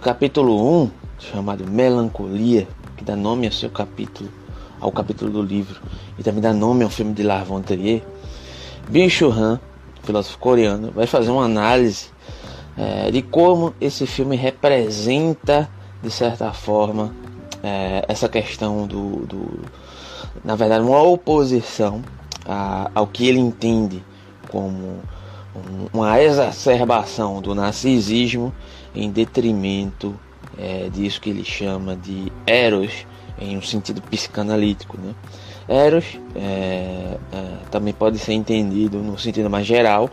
No 0.00 0.04
capítulo 0.04 0.82
1, 0.84 0.90
chamado 1.18 1.70
Melancolia, 1.70 2.66
que 2.96 3.04
dá 3.04 3.14
nome 3.14 3.46
ao 3.46 3.52
seu 3.52 3.68
capítulo, 3.68 4.30
ao 4.80 4.90
capítulo 4.90 5.30
do 5.30 5.42
livro, 5.42 5.78
e 6.18 6.22
também 6.22 6.40
dá 6.40 6.54
nome 6.54 6.82
ao 6.82 6.88
filme 6.88 7.12
de 7.12 7.22
Lars 7.22 7.46
von 7.46 7.60
Trier, 7.60 8.02
Byung-Chul 8.88 9.30
Han, 9.30 9.60
filósofo 10.02 10.38
coreano, 10.38 10.90
vai 10.90 11.06
fazer 11.06 11.30
uma 11.30 11.44
análise 11.44 12.06
é, 12.78 13.10
de 13.10 13.20
como 13.20 13.74
esse 13.78 14.06
filme 14.06 14.36
representa, 14.36 15.68
de 16.02 16.10
certa 16.10 16.50
forma, 16.50 17.14
é, 17.62 18.02
essa 18.08 18.26
questão 18.26 18.86
do, 18.86 19.26
do, 19.26 19.60
na 20.42 20.56
verdade, 20.56 20.82
uma 20.82 21.02
oposição 21.02 22.00
a, 22.46 22.90
ao 22.94 23.06
que 23.06 23.28
ele 23.28 23.38
entende 23.38 24.02
como 24.48 25.00
uma 25.92 26.18
exacerbação 26.22 27.42
do 27.42 27.54
narcisismo 27.54 28.50
em 28.94 29.10
detrimento 29.10 30.18
é, 30.58 30.88
disso 30.88 31.20
que 31.20 31.30
ele 31.30 31.44
chama 31.44 31.96
de 31.96 32.32
eros 32.46 33.06
em 33.40 33.56
um 33.56 33.62
sentido 33.62 34.02
psicanalítico. 34.02 34.98
Né? 34.98 35.14
Eros 35.68 36.18
é, 36.34 37.16
é, 37.32 37.46
também 37.70 37.94
pode 37.94 38.18
ser 38.18 38.32
entendido 38.32 38.98
no 38.98 39.18
sentido 39.18 39.48
mais 39.48 39.66
geral 39.66 40.10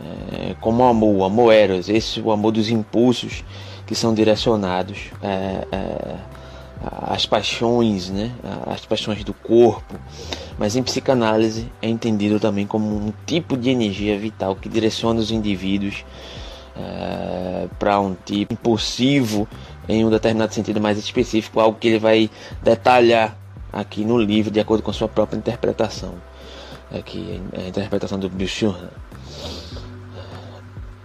é, 0.00 0.54
como 0.60 0.84
amor, 0.84 1.24
amor 1.24 1.52
eros, 1.52 1.88
esse 1.88 2.20
o 2.20 2.30
amor 2.30 2.52
dos 2.52 2.70
impulsos 2.70 3.44
que 3.86 3.94
são 3.94 4.14
direcionados 4.14 5.10
é, 5.22 5.66
é, 5.72 6.16
às 6.82 7.26
paixões, 7.26 8.08
né? 8.10 8.32
às 8.66 8.84
paixões 8.84 9.24
do 9.24 9.34
corpo. 9.34 9.94
Mas 10.58 10.76
em 10.76 10.82
psicanálise 10.82 11.70
é 11.80 11.88
entendido 11.88 12.38
também 12.38 12.66
como 12.66 12.86
um 12.86 13.12
tipo 13.26 13.56
de 13.56 13.70
energia 13.70 14.18
vital 14.18 14.54
que 14.56 14.68
direciona 14.68 15.20
os 15.20 15.30
indivíduos 15.30 16.04
é, 16.78 17.66
para 17.78 18.00
um 18.00 18.14
tipo 18.14 18.54
impulsivo 18.54 19.48
em 19.88 20.04
um 20.04 20.10
determinado 20.10 20.54
sentido 20.54 20.80
mais 20.80 20.98
específico, 20.98 21.58
algo 21.58 21.78
que 21.78 21.88
ele 21.88 21.98
vai 21.98 22.30
detalhar 22.62 23.36
aqui 23.72 24.04
no 24.04 24.18
livro 24.18 24.50
de 24.50 24.60
acordo 24.60 24.82
com 24.82 24.92
sua 24.92 25.08
própria 25.08 25.36
interpretação. 25.36 26.14
Aqui 26.90 27.42
é 27.52 27.62
a 27.62 27.68
interpretação 27.68 28.18
do 28.18 28.30
Bill 28.30 28.48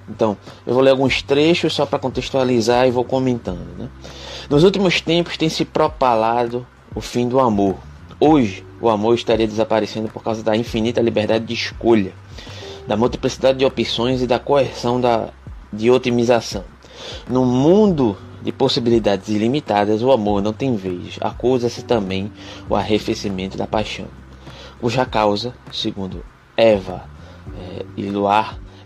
Então, 0.10 0.38
eu 0.66 0.74
vou 0.74 0.84
ler 0.84 0.92
alguns 0.92 1.22
trechos 1.22 1.74
só 1.74 1.86
para 1.86 2.00
contextualizar 2.00 2.88
e 2.88 2.92
vou 2.92 3.04
comentando. 3.04 3.68
Né? 3.78 3.90
Nos 4.50 4.64
últimos 4.64 5.02
tempos 5.02 5.38
tem 5.38 5.50
se 5.50 5.66
propalado 5.66 6.66
o 6.94 7.02
fim 7.02 7.28
do 7.28 7.40
amor. 7.40 7.78
Hoje, 8.20 8.66
o 8.80 8.90
amor 8.90 9.16
estaria 9.16 9.48
desaparecendo 9.48 10.08
por 10.10 10.24
causa 10.24 10.44
da 10.44 10.56
infinita 10.56 11.02
liberdade 11.02 11.46
de 11.46 11.54
escolha, 11.54 12.14
da 12.88 12.96
multiplicidade 12.96 13.58
de 13.60 13.66
opções 13.66 14.22
e 14.22 14.28
da 14.28 14.40
coerção 14.40 15.02
da, 15.02 15.30
de 15.74 15.90
otimização. 15.92 16.64
No 17.30 17.44
mundo 17.44 18.18
de 18.42 18.52
possibilidades 18.52 19.30
ilimitadas, 19.30 20.04
o 20.04 20.12
amor 20.12 20.42
não 20.42 20.54
tem 20.54 20.76
vez. 20.76 21.18
Acusa-se 21.22 21.84
também 21.84 22.32
o 22.70 22.76
arrefecimento 22.76 23.58
da 23.58 23.66
paixão, 23.66 24.08
cuja 24.80 25.06
causa, 25.06 25.54
segundo 25.72 26.24
Eva 26.56 27.04
é, 27.58 27.86
e 27.98 28.10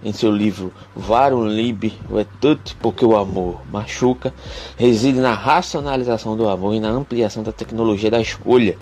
em 0.03 0.13
seu 0.13 0.31
livro 0.31 0.71
Varum 0.95 1.47
Lib 1.47 1.91
Vetut, 2.09 2.75
porque 2.79 3.03
o 3.03 3.17
amor 3.17 3.61
machuca, 3.71 4.33
reside 4.77 5.19
na 5.19 5.33
racionalização 5.33 6.37
do 6.37 6.47
amor 6.47 6.75
e 6.75 6.79
na 6.79 6.89
ampliação 6.89 7.43
da 7.43 7.51
tecnologia 7.51 8.11
da 8.11 8.21
escolha. 8.21 8.77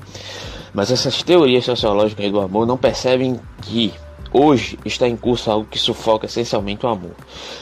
Mas 0.74 0.92
essas 0.92 1.24
teorias 1.24 1.64
sociológicas 1.64 2.30
do 2.30 2.40
amor 2.40 2.68
não 2.68 2.78
percebem 2.78 3.40
que 3.62 3.94
hoje 4.36 4.78
está 4.84 5.08
em 5.08 5.16
curso 5.16 5.50
algo 5.50 5.68
que 5.70 5.80
sufoca 5.80 6.26
essencialmente 6.26 6.86
o 6.86 6.90
amor, 6.90 7.16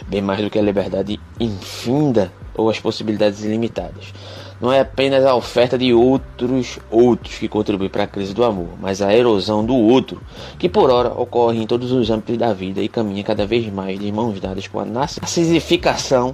bem 0.07 0.21
mais 0.21 0.41
do 0.41 0.49
que 0.49 0.57
a 0.57 0.61
liberdade 0.61 1.19
infinda 1.39 2.31
ou 2.55 2.69
as 2.69 2.79
possibilidades 2.79 3.43
ilimitadas. 3.43 4.13
Não 4.59 4.71
é 4.71 4.79
apenas 4.79 5.25
a 5.25 5.35
oferta 5.35 5.77
de 5.77 5.93
outros 5.93 6.79
outros 6.89 7.37
que 7.37 7.47
contribui 7.47 7.89
para 7.89 8.03
a 8.03 8.07
crise 8.07 8.33
do 8.33 8.43
amor, 8.43 8.69
mas 8.79 9.01
a 9.01 9.13
erosão 9.13 9.63
do 9.65 9.75
outro, 9.75 10.21
que 10.57 10.69
por 10.69 10.89
hora 10.89 11.09
ocorre 11.09 11.61
em 11.61 11.67
todos 11.67 11.91
os 11.91 12.09
âmbitos 12.09 12.37
da 12.37 12.53
vida 12.53 12.81
e 12.81 12.87
caminha 12.87 13.23
cada 13.23 13.45
vez 13.45 13.71
mais 13.71 13.99
de 13.99 14.11
mãos 14.11 14.39
dadas 14.39 14.67
com 14.67 14.79
a 14.79 14.85
narcissificação 14.85 16.33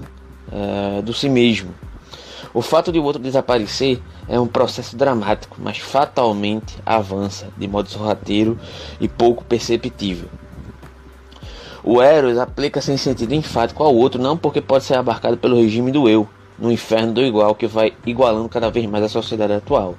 uh, 0.51 1.01
do 1.01 1.13
si 1.13 1.27
mesmo. 1.27 1.73
O 2.53 2.61
fato 2.61 2.91
de 2.91 2.97
o 2.97 3.03
outro 3.03 3.21
desaparecer 3.21 4.01
é 4.27 4.39
um 4.39 4.47
processo 4.47 4.97
dramático, 4.97 5.57
mas 5.59 5.77
fatalmente 5.77 6.77
avança 6.83 7.47
de 7.57 7.67
modo 7.67 7.89
sorrateiro 7.89 8.57
e 8.99 9.07
pouco 9.07 9.43
perceptível. 9.43 10.27
O 11.91 12.03
Eros 12.03 12.37
aplica-se 12.37 12.91
em 12.91 12.97
sentido 12.97 13.33
enfático 13.33 13.83
ao 13.83 13.95
outro, 13.95 14.21
não 14.21 14.37
porque 14.37 14.61
pode 14.61 14.83
ser 14.83 14.95
abarcado 14.95 15.37
pelo 15.37 15.55
regime 15.55 15.91
do 15.91 16.07
eu, 16.07 16.29
no 16.59 16.71
inferno 16.71 17.13
do 17.13 17.21
igual 17.23 17.55
que 17.55 17.65
vai 17.65 17.93
igualando 18.05 18.47
cada 18.47 18.69
vez 18.69 18.85
mais 18.85 19.05
a 19.05 19.09
sociedade 19.09 19.53
atual. 19.53 19.95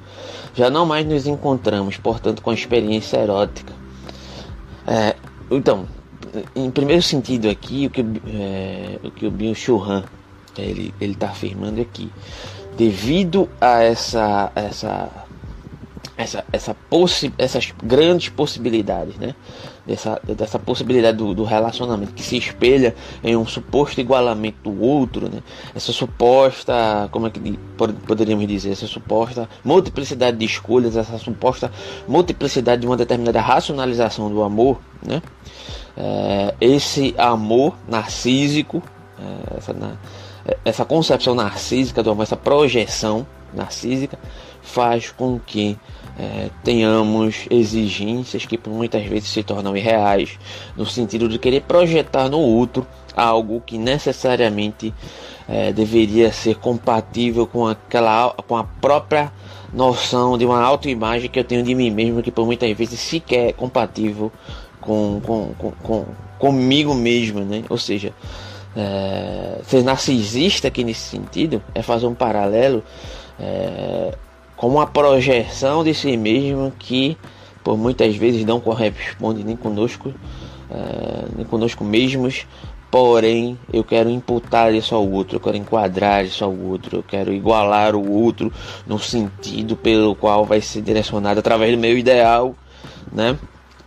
Já 0.55 0.71
não 0.71 0.87
mais 0.87 1.05
nos 1.05 1.27
encontramos, 1.27 1.97
portanto, 1.97 2.43
com 2.43 2.51
a 2.51 2.55
experiência 2.55 3.17
erótica. 3.17 3.73
É, 4.87 5.17
então, 5.51 5.85
em 6.55 6.71
primeiro 6.71 7.03
sentido 7.03 7.49
aqui, 7.49 7.87
o 7.87 7.91
que, 7.91 8.03
é, 8.03 9.01
o, 9.03 9.11
que 9.11 9.27
o 9.27 9.31
Bill 9.33 9.53
Churran 9.57 10.05
ele 10.57 10.95
está 11.01 11.31
afirmando 11.31 11.81
aqui, 11.81 12.09
devido 12.77 13.49
a 13.61 13.83
essa 13.83 14.53
essa 14.55 15.11
essa, 16.17 16.45
essa 16.53 16.77
possi 16.89 17.33
essas 17.37 17.73
grandes 17.83 18.29
possibilidades, 18.29 19.17
né? 19.17 19.35
Dessa, 19.91 20.21
dessa 20.23 20.57
possibilidade 20.57 21.19
do, 21.19 21.35
do, 21.35 21.43
relacionamento 21.43 22.15
que 22.15 22.23
se 22.23 22.37
espelha 22.37 22.95
em 23.25 23.35
um 23.35 23.45
suposto 23.45 24.01
igualamento 24.01 24.71
do 24.71 24.81
outro, 24.81 25.29
né? 25.29 25.43
Essa 25.75 25.93
suposta, 25.93 27.09
como 27.11 27.27
é 27.27 27.31
que 27.31 27.59
poderíamos 28.07 28.47
dizer, 28.47 28.71
essa 28.71 28.87
suposta 28.87 29.49
multiplicidade 29.65 30.37
de 30.37 30.45
escolhas, 30.45 30.97
essa 30.97 31.19
suposta 31.19 31.73
multiplicidade 32.07 32.83
de 32.83 32.87
uma 32.87 32.97
determinada 32.97 33.41
racionalização 33.41 34.31
do 34.31 34.45
amor, 34.45 34.81
né? 35.05 35.21
É, 35.97 36.55
esse 36.61 37.13
amor 37.19 37.77
narcísico, 37.89 38.81
é, 39.19 39.57
essa, 39.57 39.73
na, 39.73 39.95
essa 40.65 40.85
concepção 40.85 41.35
narcísica 41.35 42.01
do 42.01 42.13
amor, 42.13 42.23
essa 42.23 42.37
projeção 42.37 43.27
narcísica 43.55 44.19
faz 44.63 45.11
com 45.11 45.39
que 45.39 45.77
é, 46.19 46.51
tenhamos 46.63 47.47
exigências 47.51 48.45
que 48.45 48.59
muitas 48.69 49.05
vezes 49.07 49.31
se 49.31 49.43
tornam 49.43 49.77
irreais, 49.77 50.39
no 50.77 50.85
sentido 50.85 51.29
de 51.29 51.39
querer 51.39 51.63
projetar 51.63 52.29
no 52.29 52.39
outro 52.39 52.87
algo 53.17 53.63
que 53.65 53.79
necessariamente 53.79 54.93
é, 55.49 55.73
deveria 55.73 56.31
ser 56.33 56.57
compatível 56.57 57.47
com 57.47 57.67
aquela 57.67 58.31
com 58.47 58.57
a 58.57 58.65
própria 58.65 59.33
noção 59.73 60.37
de 60.37 60.45
uma 60.45 60.61
autoimagem 60.61 61.31
que 61.31 61.39
eu 61.39 61.45
tenho 61.45 61.63
de 61.63 61.75
mim 61.75 61.91
mesmo, 61.91 62.23
que 62.23 62.31
por 62.31 62.45
muitas 62.45 62.71
vezes 62.77 63.01
sequer 63.01 63.49
é 63.49 63.53
compatível 63.53 64.31
com, 64.81 65.21
com, 65.25 65.55
com, 65.57 65.71
com 65.71 66.07
comigo 66.39 66.95
mesmo, 66.95 67.41
né? 67.41 67.65
Ou 67.69 67.79
seja, 67.79 68.13
é, 68.77 69.61
ser 69.65 69.83
narcisista 69.83 70.69
aqui 70.69 70.83
nesse 70.85 71.01
sentido 71.01 71.63
é 71.75 71.83
fazer 71.83 72.07
um 72.07 72.15
paralelo 72.15 72.83
é, 73.41 74.15
como 74.57 74.77
uma 74.77 74.87
projeção 74.87 75.83
de 75.83 75.95
si 75.95 76.17
mesmo 76.17 76.73
que 76.79 77.17
por 77.65 77.77
muitas 77.77 78.15
vezes 78.17 78.45
não 78.45 78.61
corresponde 78.61 79.45
nem 79.45 79.57
conosco, 79.57 80.13
é, 80.71 81.25
nem 81.37 81.47
conosco 81.47 81.85
mesmos, 81.85 82.47
porém 82.91 83.59
eu 83.73 83.85
quero 83.85 84.11
imputar 84.11 84.75
isso 84.75 84.95
ao 84.95 85.09
outro, 85.09 85.37
eu 85.37 85.41
quero 85.41 85.57
enquadrar 85.57 86.25
isso 86.25 86.45
ao 86.45 86.55
outro, 86.55 86.99
eu 86.99 87.03
quero 87.03 87.33
igualar 87.33 87.95
o 87.95 88.11
outro 88.11 88.53
no 88.87 88.99
sentido 88.99 89.77
pelo 89.77 90.15
qual 90.15 90.45
vai 90.45 90.61
ser 90.61 90.83
direcionado 90.83 91.41
através 91.41 91.73
do 91.75 91.79
meu 91.79 91.97
ideal, 91.97 92.55
né? 93.13 93.39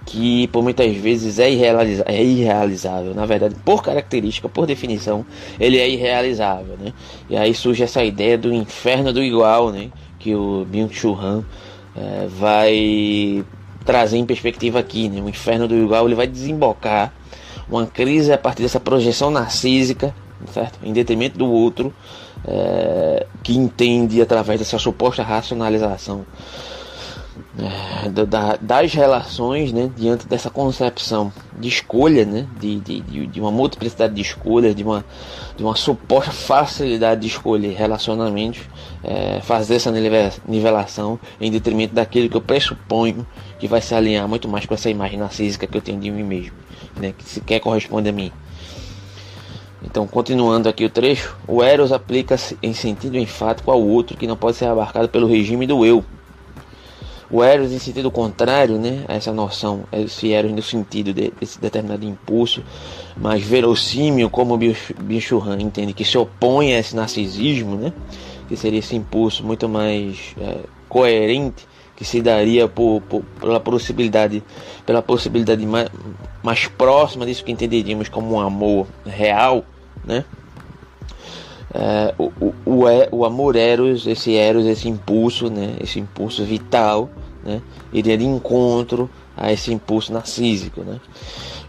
Que 0.05 0.47
por 0.47 0.61
muitas 0.61 0.93
vezes 0.97 1.39
é, 1.39 1.49
irrealiza 1.49 2.03
é 2.05 2.21
irrealizável, 2.21 3.15
na 3.15 3.25
verdade, 3.25 3.55
por 3.63 3.81
característica, 3.81 4.49
por 4.49 4.65
definição, 4.65 5.25
ele 5.57 5.77
é 5.77 5.89
irrealizável, 5.89 6.75
né? 6.77 6.91
E 7.29 7.37
aí 7.37 7.53
surge 7.53 7.83
essa 7.83 8.03
ideia 8.03 8.37
do 8.37 8.53
inferno 8.53 9.13
do 9.13 9.23
igual, 9.23 9.71
né? 9.71 9.89
que 10.23 10.33
o 10.33 10.65
Byung-Chul 10.65 11.19
Han 11.19 11.43
é, 11.93 12.27
vai 12.27 13.43
trazer 13.85 14.17
em 14.17 14.25
perspectiva 14.25 14.79
aqui, 14.79 15.09
né? 15.09 15.21
O 15.21 15.27
inferno 15.27 15.67
do 15.67 15.75
igual 15.75 16.05
ele 16.05 16.15
vai 16.15 16.25
desembocar 16.25 17.13
uma 17.69 17.85
crise 17.85 18.31
a 18.31 18.37
partir 18.37 18.63
dessa 18.63 18.79
projeção 18.79 19.29
narcísica, 19.29 20.15
certo? 20.53 20.79
Em 20.81 20.93
detrimento 20.93 21.37
do 21.37 21.51
outro, 21.51 21.93
é, 22.47 23.27
que 23.43 23.53
entende 23.53 24.21
através 24.21 24.59
dessa 24.59 24.79
suposta 24.79 25.21
racionalização 25.21 26.25
é, 27.57 28.09
da, 28.09 28.57
das 28.59 28.93
relações, 28.93 29.71
né, 29.71 29.89
diante 29.95 30.27
dessa 30.27 30.49
concepção 30.49 31.31
de 31.57 31.67
escolha, 31.67 32.25
né, 32.25 32.47
de, 32.59 32.79
de, 32.79 33.27
de, 33.27 33.39
uma 33.39 33.51
multiplicidade 33.51 34.13
de 34.13 34.21
escolhas, 34.21 34.75
de 34.75 34.83
uma, 34.83 35.05
de 35.55 35.63
uma 35.63 35.75
suposta 35.75 36.31
facilidade 36.31 37.21
de 37.21 37.27
escolher 37.27 37.73
relacionamentos, 37.73 38.61
é, 39.03 39.39
fazer 39.41 39.75
essa 39.75 39.91
nivelação 40.47 41.19
em 41.39 41.51
detrimento 41.51 41.93
daquilo 41.93 42.29
que 42.29 42.37
eu 42.37 42.41
pressuponho 42.41 43.25
que 43.59 43.67
vai 43.67 43.81
se 43.81 43.93
alinhar 43.93 44.27
muito 44.27 44.47
mais 44.47 44.65
com 44.65 44.73
essa 44.73 44.89
imagem 44.89 45.19
narcísica 45.19 45.67
que 45.67 45.77
eu 45.77 45.81
tenho 45.81 45.99
de 45.99 46.11
mim 46.11 46.23
mesmo, 46.23 46.53
né, 46.95 47.13
que 47.17 47.23
sequer 47.23 47.59
corresponde 47.59 48.09
a 48.09 48.11
mim. 48.11 48.31
Então, 49.83 50.07
continuando 50.07 50.69
aqui 50.69 50.85
o 50.85 50.89
trecho, 50.89 51.35
o 51.45 51.61
Eros 51.61 51.91
aplica-se 51.91 52.57
em 52.63 52.73
sentido 52.73 53.17
enfático 53.17 53.69
ao 53.69 53.81
outro 53.81 54.15
que 54.15 54.25
não 54.25 54.37
pode 54.37 54.55
ser 54.55 54.65
abarcado 54.65 55.09
pelo 55.09 55.27
regime 55.27 55.67
do 55.67 55.85
eu. 55.85 56.03
O 57.33 57.43
Eros, 57.43 57.71
em 57.71 57.79
sentido 57.79 58.11
contrário, 58.11 58.77
né, 58.77 59.05
a 59.07 59.15
essa 59.15 59.33
noção, 59.33 59.85
esse 59.91 60.31
Eros 60.31 60.51
no 60.51 60.61
sentido 60.61 61.11
de, 61.11 61.33
desse 61.39 61.59
determinado 61.59 62.05
impulso, 62.05 62.63
mais 63.17 63.41
verossímil, 63.41 64.29
como 64.29 64.53
o 64.53 64.57
Bicho 64.99 65.43
entende, 65.57 65.93
que 65.93 66.05
se 66.05 66.15
opõe 66.15 66.75
a 66.75 66.79
esse 66.79 66.95
narcisismo, 66.95 67.75
né, 67.75 67.91
que 68.47 68.55
seria 68.55 68.77
esse 68.77 68.95
impulso 68.95 69.43
muito 69.43 69.67
mais 69.67 70.35
é, 70.39 70.59
coerente 70.87 71.67
que 71.95 72.05
se 72.05 72.21
daria 72.21 72.67
por, 72.67 73.01
por, 73.01 73.23
pela 73.39 73.59
possibilidade 73.59 74.43
pela 74.85 75.01
possibilidade 75.01 75.65
mais, 75.65 75.89
mais 76.43 76.67
próxima 76.67 77.25
disso 77.25 77.43
que 77.43 77.51
entenderíamos 77.51 78.09
como 78.09 78.35
um 78.35 78.39
amor 78.39 78.85
real, 79.07 79.65
né? 80.05 80.23
É, 81.73 82.13
o, 82.19 82.31
o, 82.39 82.53
o, 82.65 82.83
o, 83.11 83.25
amor 83.25 83.55
eros, 83.55 84.05
esse 84.05 84.35
eros, 84.35 84.67
esse 84.67 84.87
impulso, 84.87 85.49
né? 85.49 85.75
Esse 85.81 85.99
impulso 85.99 86.45
vital, 86.45 87.09
né? 87.43 87.61
Iria 87.91 88.17
de 88.17 88.25
encontro 88.25 89.09
a 89.35 89.51
esse 89.51 89.73
impulso 89.73 90.13
narcísico, 90.13 90.81
né? 90.81 90.99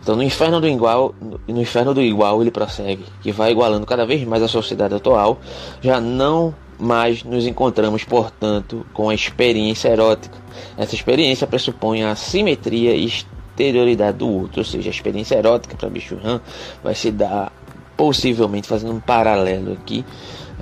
Então, 0.03 0.17
no 0.17 0.23
inferno 0.23 0.61
do 0.61 0.69
igual, 0.69 1.15
no 1.49 1.61
inferno 1.61 1.95
do 1.95 2.03
igual, 2.03 2.43
ele 2.43 2.51
prossegue, 2.51 3.05
que 3.23 3.33
vai 3.33 3.53
igualando 3.53 3.87
cada 3.87 4.05
vez 4.05 4.23
mais 4.27 4.43
a 4.43 4.49
sociedade 4.49 4.95
atual, 4.95 5.39
já 5.81 6.01
não 6.01 6.55
mas 6.79 7.23
nos 7.23 7.47
encontramos, 7.47 8.05
portanto, 8.05 8.85
com 8.93 9.09
a 9.09 9.15
experiência 9.15 9.89
erótica. 9.89 10.37
Essa 10.77 10.95
experiência 10.95 11.47
pressupõe 11.47 12.03
a 12.03 12.15
simetria 12.15 12.95
e 12.95 13.07
exterioridade 13.07 14.19
do 14.19 14.29
outro, 14.29 14.61
ou 14.61 14.65
seja, 14.65 14.91
a 14.91 14.93
experiência 14.93 15.37
erótica 15.37 15.77
para 15.77 15.89
Bicho 15.89 16.19
Han 16.25 16.41
vai 16.83 16.95
se 16.95 17.11
dar 17.11 17.53
possivelmente 17.97 18.69
fazendo 18.69 18.93
um 18.93 19.01
paralelo 19.01 19.73
aqui. 19.73 20.05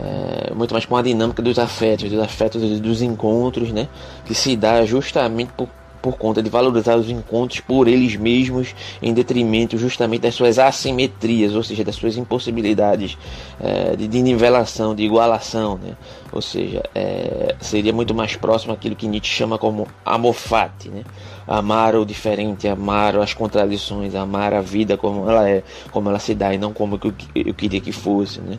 É, 0.00 0.54
muito 0.54 0.72
mais 0.72 0.86
com 0.86 0.96
a 0.96 1.02
dinâmica 1.02 1.42
dos 1.42 1.58
afetos, 1.58 2.10
dos 2.10 2.20
afetos 2.20 2.80
dos 2.80 3.02
encontros, 3.02 3.72
né? 3.72 3.88
Que 4.24 4.34
se 4.34 4.56
dá 4.56 4.84
justamente 4.84 5.52
por 5.52 5.68
por 6.02 6.18
conta 6.18 6.42
de 6.42 6.50
valorizar 6.50 6.96
os 6.96 7.08
encontros 7.08 7.60
por 7.60 7.86
eles 7.86 8.16
mesmos 8.16 8.74
em 9.00 9.14
detrimento 9.14 9.78
justamente 9.78 10.22
das 10.22 10.34
suas 10.34 10.58
assimetrias, 10.58 11.54
ou 11.54 11.62
seja, 11.62 11.84
das 11.84 11.94
suas 11.94 12.16
impossibilidades 12.16 13.16
é, 13.60 13.94
de, 13.94 14.08
de, 14.08 14.20
nivelação, 14.20 14.94
de 14.96 15.04
igualação, 15.04 15.78
né? 15.78 15.94
ou 16.32 16.42
seja, 16.42 16.82
é, 16.92 17.54
seria 17.60 17.92
muito 17.92 18.12
mais 18.12 18.34
próximo 18.34 18.72
àquilo 18.72 18.96
que 18.96 19.06
Nietzsche 19.06 19.32
chama 19.32 19.56
como 19.56 19.86
amorfate, 20.04 20.88
né? 20.88 21.04
amar 21.46 21.94
o 21.94 22.04
diferente, 22.04 22.66
amar 22.66 23.16
as 23.16 23.32
contradições, 23.32 24.16
amar 24.16 24.52
a 24.52 24.60
vida 24.60 24.96
como 24.96 25.30
ela 25.30 25.48
é, 25.48 25.62
como 25.92 26.08
ela 26.08 26.18
se 26.18 26.34
dá 26.34 26.52
e 26.52 26.58
não 26.58 26.72
como 26.72 26.98
eu, 27.02 27.14
eu 27.34 27.54
queria 27.54 27.80
que 27.80 27.92
fosse. 27.92 28.40
Né? 28.40 28.58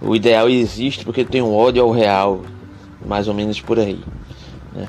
O 0.00 0.14
ideal 0.14 0.48
existe 0.48 1.04
porque 1.04 1.24
tem 1.24 1.42
um 1.42 1.54
ódio 1.54 1.82
ao 1.82 1.90
real, 1.90 2.42
mais 3.04 3.28
ou 3.28 3.34
menos 3.34 3.60
por 3.60 3.78
aí. 3.78 4.00
Né? 4.74 4.86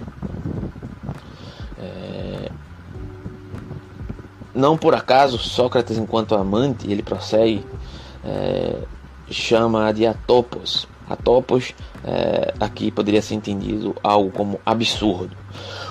Não 4.54 4.78
por 4.78 4.94
acaso, 4.94 5.38
Sócrates, 5.38 5.98
enquanto 5.98 6.36
amante, 6.36 6.92
ele 6.92 7.02
prossegue, 7.02 7.66
é, 8.24 8.76
chama 9.30 9.92
de 9.94 10.06
atopos. 10.06 10.88
Atopos 11.10 11.74
é, 12.04 12.54
aqui 12.60 12.92
poderia 12.92 13.22
ser 13.22 13.36
entendido 13.36 13.96
algo 14.04 14.30
como 14.30 14.60
absurdo. 14.66 15.36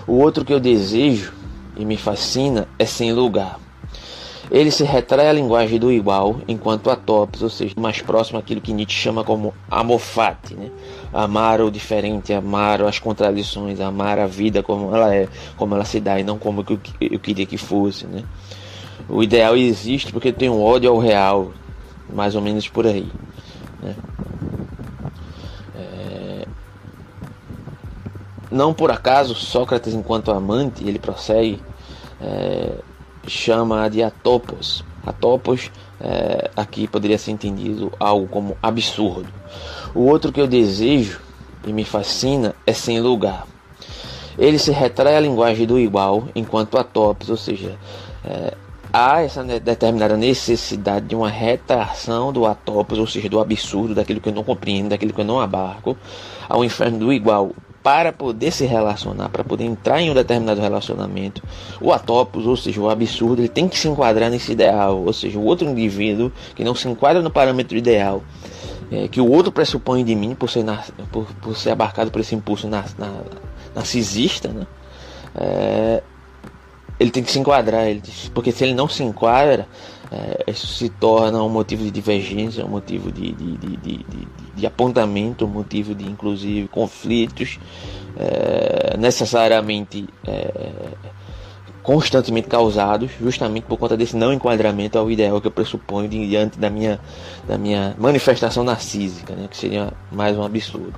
O 0.07 0.13
outro 0.15 0.45
que 0.45 0.53
eu 0.53 0.61
desejo 0.61 1.33
e 1.77 1.85
me 1.85 1.97
fascina 1.97 2.69
é 2.79 2.85
sem 2.85 3.13
lugar. 3.13 3.59
Ele 4.51 4.71
se 4.73 4.83
retrai 4.83 5.29
à 5.29 5.33
linguagem 5.33 5.79
do 5.79 5.93
igual, 5.93 6.41
enquanto 6.49 6.91
atopos, 6.91 7.41
ou 7.41 7.49
seja, 7.49 7.73
mais 7.79 8.03
próximo 8.03 8.37
àquilo 8.37 8.61
que 8.61 8.73
Nietzsche 8.73 8.99
chama 8.99 9.23
como 9.23 9.55
amorfate, 9.71 10.55
né? 10.55 10.71
amar 11.13 11.61
o 11.61 11.71
diferente, 11.71 12.33
amar 12.33 12.83
as 12.83 12.99
contradições, 12.99 13.81
amar 13.81 14.19
a 14.19 14.27
vida 14.27 14.61
como 14.61 14.95
ela 14.95 15.15
é, 15.15 15.29
como 15.57 15.77
ela 15.77 15.85
se 15.85 16.01
dá 16.01 16.19
e 16.19 16.25
não 16.25 16.37
como 16.37 16.65
eu, 16.69 16.81
eu 17.01 17.19
queria 17.21 17.47
que 17.47 17.57
fosse, 17.57 18.07
né? 18.07 18.25
O 19.09 19.23
ideal 19.23 19.57
existe 19.57 20.13
porque 20.13 20.33
tem 20.33 20.51
um 20.51 20.63
ódio 20.63 20.91
ao 20.91 20.99
real, 20.99 21.53
mais 22.13 22.35
ou 22.35 22.43
menos 22.43 22.69
por 22.69 22.89
aí, 22.89 23.09
né? 23.81 23.95
É... 25.77 26.47
Não 28.51 28.75
por 28.75 28.91
acaso 28.91 29.35
Sócrates, 29.37 29.95
enquanto 29.95 30.33
amante, 30.33 30.87
ele 30.87 30.99
prossegue, 30.99 31.63
é... 32.21 32.90
chama 33.27 33.89
de 33.89 34.03
atopos. 34.03 34.85
Atopos 35.05 35.71
é... 36.01 36.51
aqui 36.57 36.87
poderia 36.87 37.19
ser 37.19 37.33
entendido 37.33 37.93
algo 37.99 38.27
como 38.29 38.57
absurdo. 38.63 39.29
O 39.95 40.01
outro 40.03 40.33
que 40.33 40.41
eu 40.41 40.47
desejo 40.47 41.21
e 41.67 41.73
me 41.73 41.85
fascina 41.85 42.55
é 42.67 42.73
sem 42.73 43.01
lugar. 43.01 43.47
Ele 44.39 44.59
se 44.59 44.71
retrai 44.71 45.17
à 45.17 45.21
linguagem 45.21 45.67
do 45.67 45.79
igual, 45.79 46.29
enquanto 46.35 46.79
a 46.79 46.85
topos, 46.85 47.29
ou 47.29 47.37
seja, 47.37 47.77
é, 48.25 48.55
há 48.93 49.23
essa 49.23 49.45
determinada 49.45 50.17
necessidade 50.17 51.07
de 51.07 51.15
uma 51.15 51.29
retração 51.29 52.33
do 52.33 52.47
atopos, 52.47 52.99
ou 52.99 53.07
seja, 53.07 53.29
do 53.29 53.41
absurdo, 53.41 53.95
daquilo 53.95 54.21
que 54.21 54.29
eu 54.29 54.35
não 54.35 54.45
compreendo, 54.45 54.91
daquilo 54.91 55.13
que 55.13 55.21
eu 55.21 55.25
não 55.25 55.41
abarco, 55.41 55.97
ao 56.49 56.65
inferno 56.65 56.99
do 56.99 57.13
igual, 57.13 57.53
para 57.83 58.13
poder 58.13 58.53
se 58.53 58.67
relacionar, 58.67 59.29
para 59.31 59.43
poder 59.43 59.65
entrar 59.65 60.01
em 60.01 60.11
um 60.11 60.15
determinado 60.15 60.61
relacionamento, 60.61 61.43
o 61.81 61.93
atopos, 61.93 62.47
ou 62.47 62.57
seja, 62.57 62.81
o 62.81 62.91
absurdo, 62.91 63.41
ele 63.41 63.49
tem 63.49 63.69
que 63.69 63.79
se 63.79 63.89
enquadrar 63.89 64.31
nesse 64.31 64.53
ideal, 64.53 65.03
ou 65.03 65.13
seja, 65.13 65.39
o 65.39 65.45
outro 65.45 65.67
indivíduo 65.67 66.31
que 66.55 66.63
não 66.63 66.75
se 66.75 66.89
enquadra 66.89 67.23
no 67.23 67.31
parâmetro 67.31 67.77
ideal, 67.77 68.23
é, 68.93 69.09
que 69.09 69.21
o 69.21 69.31
outro 69.31 69.51
pressupõe 69.51 70.05
de 70.05 70.15
mim 70.15 70.35
por 70.35 70.51
ser, 70.51 70.65
por, 71.11 71.27
por 71.41 71.57
ser 71.57 71.71
abarcado 71.71 72.11
por 72.11 72.21
esse 72.21 72.35
impulso 72.35 72.69
na, 72.69 72.85
na, 72.99 73.13
narcisista, 73.75 74.49
né? 74.49 74.67
É, 75.35 76.03
ele 76.99 77.11
tem 77.11 77.23
que 77.23 77.31
se 77.31 77.39
enquadrar, 77.39 77.87
ele, 77.87 78.03
porque 78.35 78.53
se 78.53 78.63
ele 78.63 78.75
não 78.75 78.87
se 78.87 79.03
enquadra, 79.03 79.67
é, 80.13 80.51
isso 80.51 80.67
se 80.67 80.89
torna 80.89 81.43
um 81.43 81.49
motivo 81.49 81.85
de 81.85 81.91
divergência, 81.91 82.65
um 82.65 82.69
motivo 82.69 83.13
de, 83.13 83.33
de, 83.33 83.57
de, 83.57 83.77
de, 83.77 84.07
de 84.57 84.67
apontamento, 84.67 85.45
um 85.45 85.49
motivo 85.49 85.95
de 85.95 86.05
inclusive 86.05 86.67
conflitos, 86.69 87.61
é, 88.17 88.97
necessariamente 88.99 90.09
é, 90.27 90.51
constantemente 91.83 92.49
causados, 92.49 93.11
justamente 93.21 93.65
por 93.65 93.79
conta 93.79 93.97
desse 93.97 94.17
não 94.17 94.33
enquadramento 94.33 94.99
ao 94.99 95.11
ideal 95.11 95.41
que 95.41 95.47
eu 95.47 95.51
pressuponho 95.51 96.09
diante 96.09 96.59
da 96.59 96.69
minha, 96.69 97.01
da 97.47 97.57
minha 97.57 97.95
manifestação 97.99 98.65
narcísica, 98.65 99.35
né, 99.35 99.47
que 99.49 99.57
seria 99.57 99.93
mais 100.11 100.37
um 100.37 100.43
absurdo. 100.43 100.95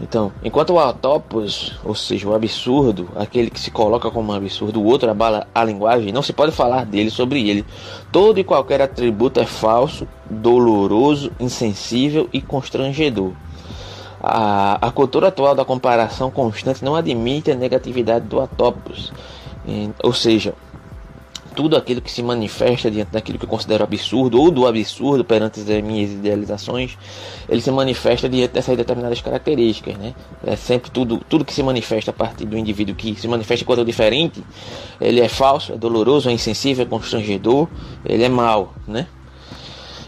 Então, 0.00 0.32
enquanto 0.44 0.70
o 0.70 0.78
atopos, 0.78 1.76
ou 1.84 1.94
seja, 1.94 2.28
o 2.28 2.34
absurdo, 2.34 3.08
aquele 3.16 3.50
que 3.50 3.58
se 3.58 3.70
coloca 3.70 4.10
como 4.10 4.32
um 4.32 4.34
absurdo, 4.34 4.80
o 4.80 4.84
outro 4.84 5.10
abala 5.10 5.48
a 5.52 5.64
linguagem, 5.64 6.12
não 6.12 6.22
se 6.22 6.32
pode 6.32 6.52
falar 6.52 6.86
dele 6.86 7.10
sobre 7.10 7.48
ele. 7.48 7.64
Todo 8.12 8.38
e 8.38 8.44
qualquer 8.44 8.80
atributo 8.80 9.40
é 9.40 9.46
falso, 9.46 10.06
doloroso, 10.30 11.32
insensível 11.40 12.28
e 12.32 12.40
constrangedor. 12.40 13.32
A, 14.22 14.86
a 14.86 14.90
cultura 14.90 15.28
atual 15.28 15.54
da 15.54 15.64
comparação 15.64 16.30
constante 16.30 16.84
não 16.84 16.94
admite 16.94 17.50
a 17.50 17.56
negatividade 17.56 18.26
do 18.26 18.40
atopos, 18.40 19.12
ou 20.02 20.12
seja, 20.12 20.54
tudo 21.58 21.76
aquilo 21.76 22.00
que 22.00 22.08
se 22.08 22.22
manifesta 22.22 22.88
diante 22.88 23.10
daquilo 23.10 23.36
que 23.36 23.44
eu 23.44 23.48
considero 23.48 23.82
absurdo 23.82 24.40
ou 24.40 24.48
do 24.48 24.64
absurdo 24.64 25.24
perante 25.24 25.58
as 25.58 25.66
minhas 25.82 26.12
idealizações, 26.12 26.96
ele 27.48 27.60
se 27.60 27.68
manifesta 27.72 28.28
diante 28.28 28.52
dessas 28.52 28.76
determinadas 28.76 29.20
características, 29.20 29.96
né? 29.96 30.14
É 30.46 30.54
sempre 30.54 30.88
tudo, 30.88 31.20
tudo 31.28 31.44
que 31.44 31.52
se 31.52 31.60
manifesta 31.60 32.12
a 32.12 32.14
partir 32.14 32.44
do 32.44 32.56
indivíduo 32.56 32.94
que 32.94 33.12
se 33.16 33.26
manifesta 33.26 33.64
enquanto 33.64 33.84
diferente, 33.84 34.40
ele 35.00 35.20
é 35.20 35.28
falso, 35.28 35.72
é 35.72 35.76
doloroso, 35.76 36.28
é 36.28 36.32
insensível, 36.32 36.86
é 36.86 36.88
constrangedor, 36.88 37.66
ele 38.04 38.22
é 38.22 38.28
mau, 38.28 38.72
né? 38.86 39.08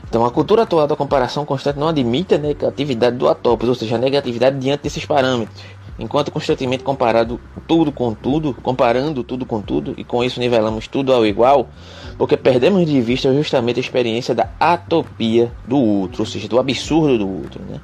Então 0.08 0.24
a 0.24 0.30
cultura 0.30 0.62
atual 0.62 0.86
da 0.86 0.94
comparação 0.94 1.44
constante 1.44 1.80
não 1.80 1.88
admite 1.88 2.32
a 2.32 2.38
negatividade 2.38 3.16
do 3.16 3.28
atópos, 3.28 3.68
ou 3.68 3.74
seja, 3.74 3.96
a 3.96 3.98
negatividade 3.98 4.56
diante 4.56 4.82
desses 4.82 5.04
parâmetros 5.04 5.64
enquanto 6.00 6.32
constantemente 6.32 6.82
comparado 6.82 7.38
tudo 7.68 7.92
com 7.92 8.14
tudo, 8.14 8.54
comparando 8.54 9.22
tudo 9.22 9.44
com 9.44 9.60
tudo, 9.60 9.94
e 9.96 10.02
com 10.02 10.24
isso 10.24 10.40
nivelamos 10.40 10.88
tudo 10.88 11.12
ao 11.12 11.26
igual, 11.26 11.68
porque 12.16 12.36
perdemos 12.36 12.86
de 12.86 13.00
vista 13.00 13.32
justamente 13.32 13.76
a 13.76 13.80
experiência 13.80 14.34
da 14.34 14.50
atopia 14.58 15.52
do 15.68 15.78
outro, 15.78 16.22
ou 16.22 16.26
seja, 16.26 16.48
do 16.48 16.58
absurdo 16.58 17.18
do 17.18 17.28
outro. 17.28 17.60
Né? 17.68 17.78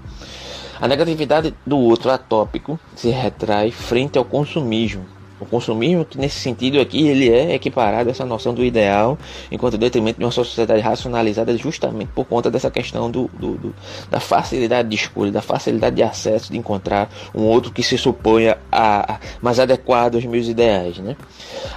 A 0.80 0.88
negatividade 0.88 1.54
do 1.64 1.78
outro 1.78 2.10
atópico 2.10 2.80
se 2.94 3.10
retrai 3.10 3.70
frente 3.70 4.18
ao 4.18 4.24
consumismo, 4.24 5.04
O 5.38 5.44
consumismo, 5.44 6.02
que 6.04 6.16
nesse 6.16 6.40
sentido 6.40 6.80
aqui, 6.80 7.06
ele 7.06 7.30
é 7.30 7.54
equiparado 7.54 8.08
a 8.08 8.12
essa 8.12 8.24
noção 8.24 8.54
do 8.54 8.64
ideal, 8.64 9.18
enquanto 9.52 9.76
detrimento 9.76 10.18
de 10.18 10.24
uma 10.24 10.30
sociedade 10.30 10.80
racionalizada 10.80 11.54
justamente 11.58 12.08
por 12.14 12.24
conta 12.24 12.50
dessa 12.50 12.70
questão 12.70 13.10
do, 13.10 13.30
do, 13.38 13.52
do, 13.54 13.74
da 14.10 14.18
facilidade 14.18 14.88
de 14.88 14.94
escolha, 14.94 15.30
da 15.30 15.42
facilidade 15.42 15.96
de 15.96 16.02
acesso, 16.02 16.50
de 16.50 16.56
encontrar 16.56 17.10
um 17.34 17.42
outro 17.42 17.70
que 17.70 17.82
se 17.82 17.98
suponha 17.98 18.56
a, 18.72 19.14
a 19.14 19.20
mais 19.42 19.60
adequado 19.60 20.14
aos 20.14 20.24
meus 20.24 20.48
ideais. 20.48 20.96
Né? 20.98 21.14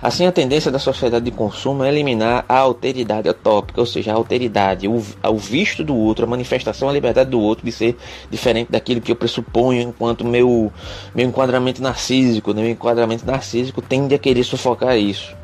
Assim, 0.01 0.25
a 0.25 0.31
tendência 0.31 0.71
da 0.71 0.79
sociedade 0.79 1.25
de 1.25 1.31
consumo 1.31 1.83
é 1.83 1.89
eliminar 1.89 2.45
a 2.47 2.59
alteridade 2.59 3.27
utópica, 3.27 3.81
ou 3.81 3.85
seja, 3.85 4.13
a 4.13 4.15
alteridade, 4.15 4.87
o, 4.87 5.03
o 5.23 5.37
visto 5.37 5.83
do 5.83 5.95
outro, 5.97 6.23
a 6.23 6.27
manifestação, 6.27 6.87
a 6.87 6.93
liberdade 6.93 7.29
do 7.29 7.41
outro 7.41 7.65
de 7.65 7.73
ser 7.73 7.97
diferente 8.31 8.71
daquilo 8.71 9.01
que 9.01 9.11
eu 9.11 9.17
pressuponho 9.17 9.81
enquanto 9.81 10.23
meu, 10.23 10.71
meu 11.13 11.27
enquadramento 11.27 11.81
narcísico, 11.81 12.53
né? 12.53 12.61
meu 12.61 12.71
enquadramento 12.71 13.25
narcísico 13.25 13.48
narcísico 13.49 13.81
tende 13.81 14.13
a 14.13 14.19
querer 14.19 14.43
sufocar 14.43 14.97
isso 14.97 15.37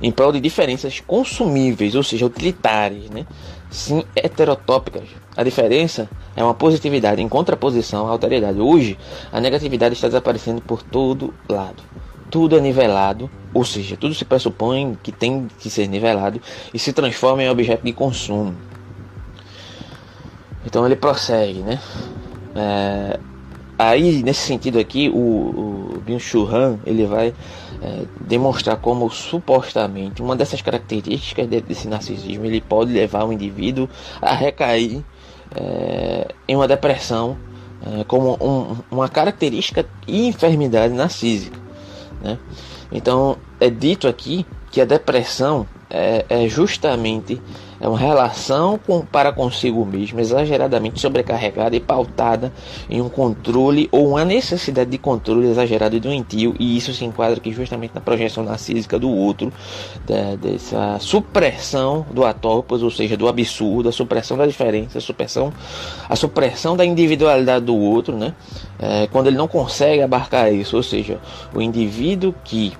em 0.00 0.12
prol 0.12 0.30
de 0.30 0.38
diferenças 0.38 1.00
consumíveis, 1.00 1.96
ou 1.96 2.04
seja, 2.04 2.24
utilitárias, 2.24 3.10
né? 3.10 3.26
sim 3.68 4.04
heterotópicas. 4.14 5.08
A 5.36 5.42
diferença 5.42 6.08
é 6.36 6.44
uma 6.44 6.54
positividade 6.54 7.20
em 7.20 7.28
contraposição 7.28 8.06
à 8.06 8.10
alteridade. 8.10 8.60
Hoje, 8.60 8.96
a 9.32 9.40
negatividade 9.40 9.94
está 9.94 10.06
desaparecendo 10.06 10.60
por 10.60 10.84
todo 10.84 11.34
lado. 11.48 11.82
Tudo 12.30 12.56
é 12.56 12.60
nivelado, 12.60 13.28
ou 13.52 13.64
seja, 13.64 13.96
tudo 13.96 14.14
se 14.14 14.24
pressupõe 14.24 14.96
que 15.02 15.10
tem 15.10 15.48
que 15.58 15.68
ser 15.68 15.88
nivelado 15.88 16.40
e 16.72 16.78
se 16.78 16.92
transforma 16.92 17.42
em 17.42 17.50
objeto 17.50 17.84
de 17.84 17.92
consumo. 17.92 18.54
Então 20.64 20.86
ele 20.86 20.94
prossegue, 20.94 21.58
né? 21.58 21.80
É, 22.54 23.18
Aí, 23.78 24.22
nesse 24.24 24.40
sentido 24.40 24.78
aqui, 24.78 25.08
o, 25.08 25.16
o 25.16 26.02
Byung-Chul 26.04 26.48
Han, 26.48 26.78
ele 26.84 27.06
vai 27.06 27.32
é, 27.80 28.04
demonstrar 28.20 28.76
como 28.78 29.08
supostamente 29.08 30.20
uma 30.20 30.34
dessas 30.34 30.60
características 30.60 31.46
desse 31.46 31.86
narcisismo 31.86 32.44
ele 32.44 32.60
pode 32.60 32.92
levar 32.92 33.24
o 33.24 33.32
indivíduo 33.32 33.88
a 34.20 34.34
recair 34.34 35.04
é, 35.54 36.26
em 36.48 36.56
uma 36.56 36.66
depressão 36.66 37.36
é, 37.86 38.02
como 38.04 38.36
um, 38.40 38.76
uma 38.90 39.08
característica 39.08 39.86
e 40.08 40.26
enfermidade 40.26 40.92
narcísica. 40.92 41.58
Né? 42.20 42.36
Então, 42.90 43.36
é 43.60 43.70
dito 43.70 44.08
aqui 44.08 44.44
que 44.72 44.80
a 44.80 44.84
depressão 44.84 45.66
é, 45.88 46.24
é 46.28 46.48
justamente 46.48 47.40
é 47.80 47.88
uma 47.88 47.98
relação 47.98 48.78
com, 48.78 49.00
para 49.04 49.32
consigo 49.32 49.84
mesmo 49.84 50.20
exageradamente 50.20 51.00
sobrecarregada 51.00 51.76
e 51.76 51.80
pautada 51.80 52.52
em 52.88 53.00
um 53.00 53.08
controle 53.08 53.88
ou 53.92 54.08
uma 54.10 54.24
necessidade 54.24 54.90
de 54.90 54.98
controle 54.98 55.48
exagerado 55.48 55.96
e 55.96 56.00
doentio, 56.00 56.54
e 56.58 56.76
isso 56.76 56.92
se 56.92 57.04
enquadra 57.04 57.36
aqui 57.36 57.52
justamente 57.52 57.94
na 57.94 58.00
projeção 58.00 58.42
narcísica 58.44 58.98
do 58.98 59.10
outro, 59.10 59.52
da, 60.06 60.36
dessa 60.36 60.98
supressão 60.98 62.04
do 62.10 62.24
atópos, 62.24 62.82
ou 62.82 62.90
seja, 62.90 63.16
do 63.16 63.28
absurdo, 63.28 63.88
a 63.88 63.92
supressão 63.92 64.36
da 64.36 64.46
diferença, 64.46 64.98
a 64.98 65.00
supressão, 65.00 65.52
a 66.08 66.16
supressão 66.16 66.76
da 66.76 66.84
individualidade 66.84 67.64
do 67.64 67.76
outro, 67.76 68.16
né? 68.16 68.34
É, 68.78 69.06
quando 69.08 69.28
ele 69.28 69.36
não 69.36 69.48
consegue 69.48 70.02
abarcar 70.02 70.52
isso, 70.52 70.76
ou 70.76 70.82
seja, 70.82 71.18
o 71.54 71.60
indivíduo 71.60 72.34
que 72.44 72.72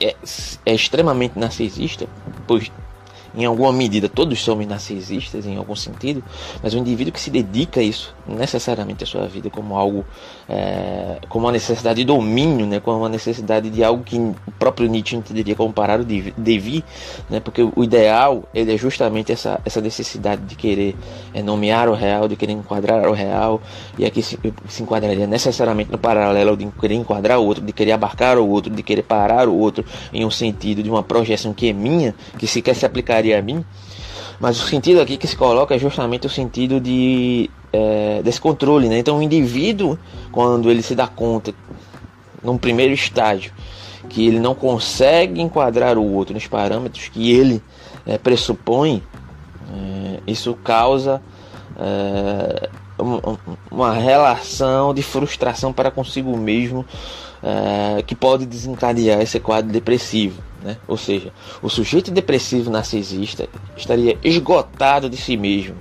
é, 0.00 0.14
é 0.64 0.74
extremamente 0.74 1.38
narcisista, 1.38 2.06
pois 2.46 2.70
em 3.34 3.44
alguma 3.44 3.72
medida 3.72 4.08
todos 4.08 4.40
somos 4.40 4.66
narcisistas 4.66 5.46
em 5.46 5.56
algum 5.56 5.76
sentido, 5.76 6.22
mas 6.62 6.74
o 6.74 6.78
indivíduo 6.78 7.12
que 7.12 7.20
se 7.20 7.30
dedica 7.30 7.80
a 7.80 7.82
isso 7.82 8.14
necessariamente 8.34 9.04
a 9.04 9.06
sua 9.06 9.26
vida 9.26 9.50
como 9.50 9.76
algo, 9.76 10.04
é, 10.48 11.18
como 11.28 11.46
uma 11.46 11.52
necessidade 11.52 11.98
de 11.98 12.04
domínio, 12.04 12.66
né, 12.66 12.80
como 12.80 12.98
uma 12.98 13.08
necessidade 13.08 13.70
de 13.70 13.82
algo 13.84 14.02
que 14.02 14.16
o 14.16 14.34
próprio 14.58 14.88
Nietzsche 14.88 15.16
entenderia 15.16 15.54
como 15.54 15.72
parar 15.72 16.00
o 16.00 16.04
devir, 16.04 16.84
né, 17.28 17.40
porque 17.40 17.62
o 17.62 17.84
ideal 17.84 18.44
ele 18.54 18.74
é 18.74 18.78
justamente 18.78 19.32
essa, 19.32 19.60
essa 19.64 19.80
necessidade 19.80 20.42
de 20.42 20.54
querer 20.54 20.96
é, 21.34 21.42
nomear 21.42 21.88
o 21.88 21.94
real, 21.94 22.28
de 22.28 22.36
querer 22.36 22.52
enquadrar 22.52 23.08
o 23.08 23.12
real, 23.12 23.60
e 23.98 24.04
aqui 24.04 24.22
se, 24.22 24.38
se 24.68 24.82
enquadraria 24.82 25.26
necessariamente 25.26 25.90
no 25.90 25.98
paralelo 25.98 26.56
de 26.56 26.66
querer 26.80 26.94
enquadrar 26.94 27.38
o 27.38 27.44
outro, 27.44 27.64
de 27.64 27.72
querer 27.72 27.92
abarcar 27.92 28.38
o 28.38 28.48
outro, 28.48 28.72
de 28.72 28.82
querer 28.82 29.02
parar 29.02 29.48
o 29.48 29.56
outro 29.56 29.84
em 30.12 30.24
um 30.24 30.30
sentido 30.30 30.82
de 30.82 30.90
uma 30.90 31.02
projeção 31.02 31.52
que 31.52 31.68
é 31.68 31.72
minha, 31.72 32.14
que 32.38 32.46
sequer 32.46 32.74
se 32.74 32.86
aplicaria 32.86 33.38
a 33.38 33.42
mim. 33.42 33.64
Mas 34.40 34.60
o 34.60 34.66
sentido 34.66 35.02
aqui 35.02 35.18
que 35.18 35.26
se 35.26 35.36
coloca 35.36 35.74
é 35.74 35.78
justamente 35.78 36.26
o 36.26 36.30
sentido 36.30 36.80
de, 36.80 37.50
é, 37.70 38.22
desse 38.22 38.40
controle. 38.40 38.88
Né? 38.88 38.98
Então, 38.98 39.18
o 39.18 39.22
indivíduo, 39.22 39.98
quando 40.32 40.70
ele 40.70 40.82
se 40.82 40.94
dá 40.94 41.06
conta, 41.06 41.52
num 42.42 42.56
primeiro 42.56 42.94
estágio, 42.94 43.52
que 44.08 44.26
ele 44.26 44.40
não 44.40 44.54
consegue 44.54 45.42
enquadrar 45.42 45.98
o 45.98 46.12
outro 46.14 46.32
nos 46.32 46.46
parâmetros 46.46 47.08
que 47.08 47.30
ele 47.30 47.62
é, 48.06 48.16
pressupõe, 48.16 49.02
é, 49.72 50.20
isso 50.26 50.54
causa 50.64 51.22
é, 51.78 52.68
uma 53.70 53.92
relação 53.92 54.94
de 54.94 55.02
frustração 55.02 55.72
para 55.72 55.90
consigo 55.90 56.36
mesmo 56.36 56.84
é, 57.42 58.02
que 58.02 58.14
pode 58.14 58.46
desencadear 58.46 59.20
esse 59.20 59.38
quadro 59.38 59.70
depressivo. 59.70 60.42
Né? 60.62 60.76
Ou 60.86 60.96
seja, 60.96 61.32
o 61.62 61.68
sujeito 61.68 62.10
depressivo 62.10 62.70
narcisista 62.70 63.48
estaria 63.76 64.18
esgotado 64.22 65.08
de 65.08 65.16
si 65.16 65.36
mesmo, 65.36 65.76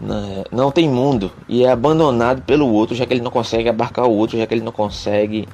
né? 0.00 0.44
não 0.52 0.70
tem 0.70 0.88
mundo 0.88 1.32
e 1.48 1.64
é 1.64 1.70
abandonado 1.70 2.42
pelo 2.42 2.68
outro, 2.68 2.94
já 2.94 3.04
que 3.06 3.12
ele 3.12 3.22
não 3.22 3.30
consegue 3.30 3.68
abarcar 3.68 4.06
o 4.06 4.16
outro, 4.16 4.38
já 4.38 4.46
que 4.46 4.54
ele 4.54 4.62
não 4.62 4.72
consegue 4.72 5.48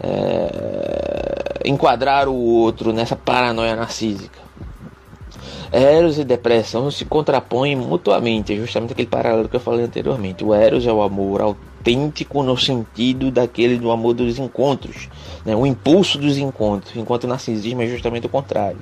é, 0.00 1.60
enquadrar 1.64 2.28
o 2.28 2.34
outro 2.34 2.92
nessa 2.92 3.14
paranoia 3.14 3.76
narcísica. 3.76 4.40
Eros 5.70 6.18
e 6.18 6.24
depressão 6.24 6.90
se 6.90 7.04
contrapõem 7.04 7.74
mutuamente, 7.76 8.52
é 8.52 8.56
justamente 8.56 8.92
aquele 8.92 9.08
paralelo 9.08 9.48
que 9.48 9.56
eu 9.56 9.60
falei 9.60 9.84
anteriormente. 9.84 10.44
O 10.44 10.52
Eros 10.52 10.86
é 10.86 10.92
o 10.92 11.02
amor 11.02 11.40
autêntico 11.40 12.42
no 12.42 12.56
sentido 12.56 13.30
daquele 13.30 13.78
do 13.78 13.90
amor 13.90 14.14
dos 14.14 14.38
encontros, 14.38 15.08
né? 15.44 15.56
o 15.56 15.66
impulso 15.66 16.18
dos 16.18 16.36
encontros, 16.38 16.94
enquanto 16.94 17.24
o 17.24 17.26
narcisismo 17.26 17.82
é 17.82 17.86
justamente 17.86 18.26
o 18.26 18.30
contrário. 18.30 18.78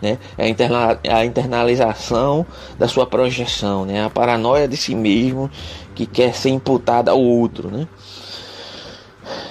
Né? 0.00 0.18
É 0.36 0.44
a, 0.44 0.48
interna 0.48 1.00
a 1.08 1.24
internalização 1.24 2.46
da 2.78 2.86
sua 2.86 3.06
projeção, 3.06 3.84
né? 3.84 4.04
a 4.04 4.10
paranoia 4.10 4.68
de 4.68 4.76
si 4.76 4.94
mesmo 4.94 5.50
que 5.94 6.06
quer 6.06 6.34
ser 6.34 6.50
imputada 6.50 7.10
ao 7.10 7.20
outro. 7.20 7.70
Né? 7.70 7.88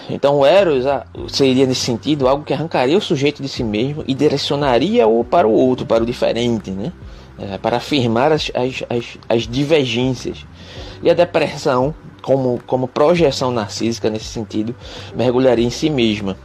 Então 0.10 0.40
o 0.40 0.46
Eros 0.46 0.86
ah, 0.86 1.06
seria 1.28 1.66
nesse 1.66 1.82
sentido 1.82 2.28
algo 2.28 2.44
que 2.44 2.54
arrancaria 2.54 2.98
o 2.98 3.02
sujeito 3.02 3.42
de 3.42 3.48
si 3.48 3.64
mesmo 3.64 4.04
e 4.08 4.14
direcionaria-o 4.14 5.24
para 5.24 5.48
o 5.48 5.52
outro, 5.52 5.86
para 5.86 6.04
o 6.04 6.06
diferente, 6.06 6.72
né? 6.72 6.92
É, 7.40 7.58
para 7.58 7.78
afirmar 7.78 8.32
as, 8.32 8.52
as, 8.54 8.84
as, 8.90 9.18
as, 9.28 9.48
divergências. 9.48 10.46
E 11.02 11.10
a 11.10 11.16
depressão, 11.16 11.94
como, 12.22 12.60
como 12.68 12.88
projeção 12.88 13.52
narcísica 13.52 14.08
nesse 14.08 14.26
sentido, 14.26 14.76
mergulharia 15.16 15.66
em 15.66 15.72
si 15.72 15.90
mesma. 15.90 16.38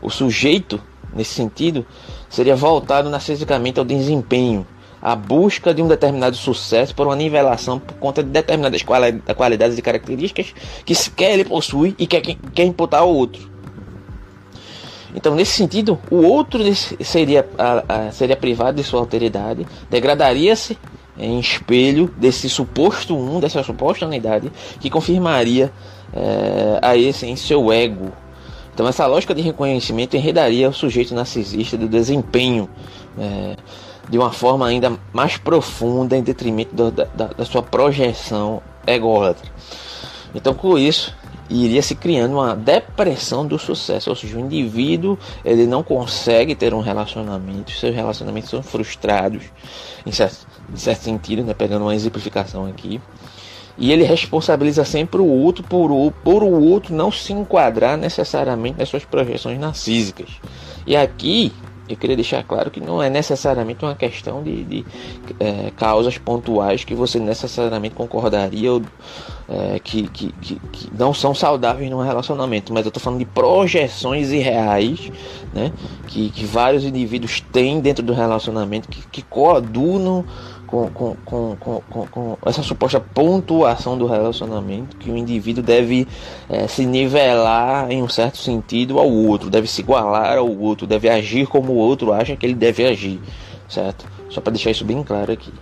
O 0.00 0.08
sujeito, 0.08 0.80
nesse 1.14 1.34
sentido, 1.34 1.84
seria 2.30 2.56
voltado 2.56 3.10
narcisicamente 3.10 3.78
ao 3.78 3.84
desempenho, 3.84 4.66
a 5.02 5.16
busca 5.16 5.72
de 5.72 5.82
um 5.82 5.88
determinado 5.88 6.36
sucesso 6.36 6.94
por 6.94 7.06
uma 7.06 7.16
nivelação 7.16 7.78
por 7.78 7.94
conta 7.94 8.22
de 8.22 8.30
determinadas 8.30 8.82
qualidades 8.82 9.78
e 9.78 9.82
características 9.82 10.54
que 10.84 10.94
sequer 10.94 11.32
ele 11.32 11.44
possui 11.44 11.94
e 11.98 12.06
quer, 12.06 12.20
quer 12.20 12.64
imputar 12.64 13.00
ao 13.00 13.14
outro. 13.14 13.50
Então, 15.14 15.34
nesse 15.34 15.52
sentido, 15.52 15.98
o 16.10 16.22
outro 16.22 16.62
seria, 17.00 17.44
seria 18.12 18.36
privado 18.36 18.76
de 18.76 18.84
sua 18.84 19.00
alteridade, 19.00 19.66
degradaria-se 19.88 20.78
em 21.18 21.38
espelho 21.38 22.12
desse 22.16 22.48
suposto 22.48 23.16
um, 23.16 23.40
dessa 23.40 23.62
suposta 23.62 24.06
unidade, 24.06 24.50
que 24.80 24.88
confirmaria 24.88 25.72
é, 26.12 26.78
a 26.80 26.96
esse 26.96 27.26
em 27.26 27.36
seu 27.36 27.72
ego. 27.72 28.12
Então, 28.72 28.86
essa 28.86 29.06
lógica 29.06 29.34
de 29.34 29.42
reconhecimento 29.42 30.16
enredaria 30.16 30.68
o 30.68 30.72
sujeito 30.72 31.14
narcisista 31.14 31.76
do 31.76 31.88
desempenho. 31.88 32.68
É, 33.18 33.56
de 34.10 34.18
uma 34.18 34.32
forma 34.32 34.66
ainda 34.66 34.98
mais 35.12 35.36
profunda 35.36 36.16
em 36.16 36.22
detrimento 36.22 36.74
do, 36.74 36.90
da, 36.90 37.04
da, 37.04 37.44
sua 37.44 37.62
projeção 37.62 38.60
ególatra. 38.84 39.48
Então, 40.34 40.52
com 40.52 40.76
isso, 40.76 41.14
iria 41.48 41.80
se 41.80 41.94
criando 41.94 42.32
uma 42.34 42.56
depressão 42.56 43.46
do 43.46 43.56
sucesso, 43.56 44.10
ou 44.10 44.16
seja, 44.16 44.36
o 44.36 44.40
indivíduo 44.40 45.16
ele 45.44 45.64
não 45.64 45.82
consegue 45.82 46.56
ter 46.56 46.74
um 46.74 46.80
relacionamento, 46.80 47.70
seus 47.70 47.94
relacionamentos 47.94 48.50
são 48.50 48.62
frustrados, 48.62 49.44
em 50.04 50.10
certo, 50.10 50.44
em 50.72 50.76
certo 50.76 51.02
sentido, 51.02 51.44
né, 51.44 51.54
pegando 51.54 51.82
uma 51.82 51.94
exemplificação 51.94 52.66
aqui, 52.66 53.00
e 53.78 53.92
ele 53.92 54.02
responsabiliza 54.02 54.84
sempre 54.84 55.20
o 55.20 55.26
outro 55.26 55.62
por 55.64 55.90
o, 55.92 56.10
por 56.10 56.42
o 56.42 56.62
outro 56.64 56.94
não 56.94 57.12
se 57.12 57.32
enquadrar 57.32 57.96
necessariamente 57.96 58.78
nas 58.78 58.88
suas 58.88 59.04
projeções 59.04 59.58
narcísicas. 59.58 60.28
E 60.86 60.96
aqui 60.96 61.52
eu 61.92 61.96
queria 61.96 62.16
deixar 62.16 62.42
claro 62.44 62.70
que 62.70 62.80
não 62.80 63.02
é 63.02 63.10
necessariamente 63.10 63.84
uma 63.84 63.94
questão 63.94 64.42
de, 64.42 64.64
de 64.64 64.86
é, 65.38 65.70
causas 65.76 66.18
pontuais 66.18 66.84
que 66.84 66.94
você 66.94 67.18
necessariamente 67.18 67.94
concordaria 67.94 68.72
ou 68.72 68.82
é, 69.48 69.78
que, 69.80 70.08
que, 70.08 70.32
que, 70.40 70.54
que, 70.70 70.88
não 70.96 71.12
são 71.12 71.34
saudáveis 71.34 71.90
num 71.90 72.00
relacionamento, 72.02 72.72
mas 72.72 72.84
eu 72.84 72.90
estou 72.90 73.02
falando 73.02 73.18
de 73.18 73.24
projeções 73.24 74.30
irreais 74.30 75.10
né, 75.52 75.72
que, 76.06 76.30
que 76.30 76.44
vários 76.44 76.84
indivíduos 76.84 77.40
têm 77.52 77.80
dentro 77.80 78.04
do 78.04 78.12
relacionamento 78.12 78.88
que, 78.88 79.02
que 79.08 79.22
coadunam 79.22 80.24
com, 80.70 80.88
com, 80.90 81.16
com, 81.24 81.56
com, 81.56 82.06
com, 82.06 82.38
essa 82.46 82.62
suposta 82.62 83.00
pontuação 83.00 83.98
do 83.98 84.06
relacionamento, 84.06 84.96
que 84.96 85.10
o 85.10 85.16
indivíduo 85.16 85.62
deve 85.62 86.06
é, 86.48 86.68
se 86.68 86.86
nivelar 86.86 87.90
em 87.90 88.02
um 88.02 88.08
certo 88.08 88.38
sentido 88.38 88.98
ao 88.98 89.10
outro, 89.10 89.50
deve 89.50 89.66
se 89.66 89.80
igualar 89.80 90.38
ao 90.38 90.48
outro, 90.48 90.86
deve 90.86 91.08
agir 91.08 91.46
como 91.48 91.72
o 91.72 91.76
outro 91.76 92.12
acha 92.12 92.36
que 92.36 92.46
ele 92.46 92.54
deve 92.54 92.86
agir, 92.86 93.20
certo? 93.68 94.06
Só 94.30 94.40
para 94.40 94.52
deixar 94.52 94.70
isso 94.70 94.84
bem 94.84 95.02
claro 95.02 95.32
aqui. 95.32 95.52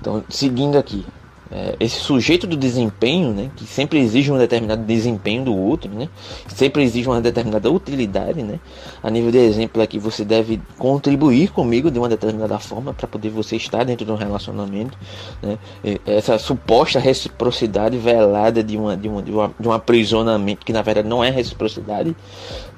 Então, 0.00 0.24
seguindo 0.30 0.78
aqui, 0.78 1.04
é, 1.52 1.76
esse 1.78 1.96
sujeito 1.96 2.46
do 2.46 2.56
desempenho, 2.56 3.32
né, 3.34 3.50
que 3.54 3.64
sempre 3.66 3.98
exige 3.98 4.32
um 4.32 4.38
determinado 4.38 4.82
desempenho 4.84 5.44
do 5.44 5.54
outro, 5.54 5.90
né, 5.90 6.08
sempre 6.48 6.82
exige 6.82 7.06
uma 7.06 7.20
determinada 7.20 7.70
utilidade, 7.70 8.42
né, 8.42 8.58
a 9.02 9.10
nível 9.10 9.30
de 9.30 9.36
exemplo 9.36 9.82
aqui 9.82 9.98
você 9.98 10.24
deve 10.24 10.58
contribuir 10.78 11.50
comigo 11.50 11.90
de 11.90 11.98
uma 11.98 12.08
determinada 12.08 12.58
forma 12.58 12.94
para 12.94 13.06
poder 13.06 13.28
você 13.28 13.56
estar 13.56 13.84
dentro 13.84 14.06
de 14.06 14.10
um 14.10 14.14
relacionamento, 14.14 14.96
né, 15.42 15.58
essa 16.06 16.38
suposta 16.38 16.98
reciprocidade 16.98 17.98
velada 17.98 18.62
de 18.62 18.78
uma 18.78 18.96
de 18.96 19.08
uma, 19.08 19.22
de 19.22 19.30
uma, 19.30 19.54
de 19.60 19.68
um 19.68 19.72
aprisionamento 19.72 20.64
que 20.64 20.72
na 20.72 20.80
verdade 20.80 21.06
não 21.06 21.22
é 21.22 21.28
reciprocidade, 21.28 22.16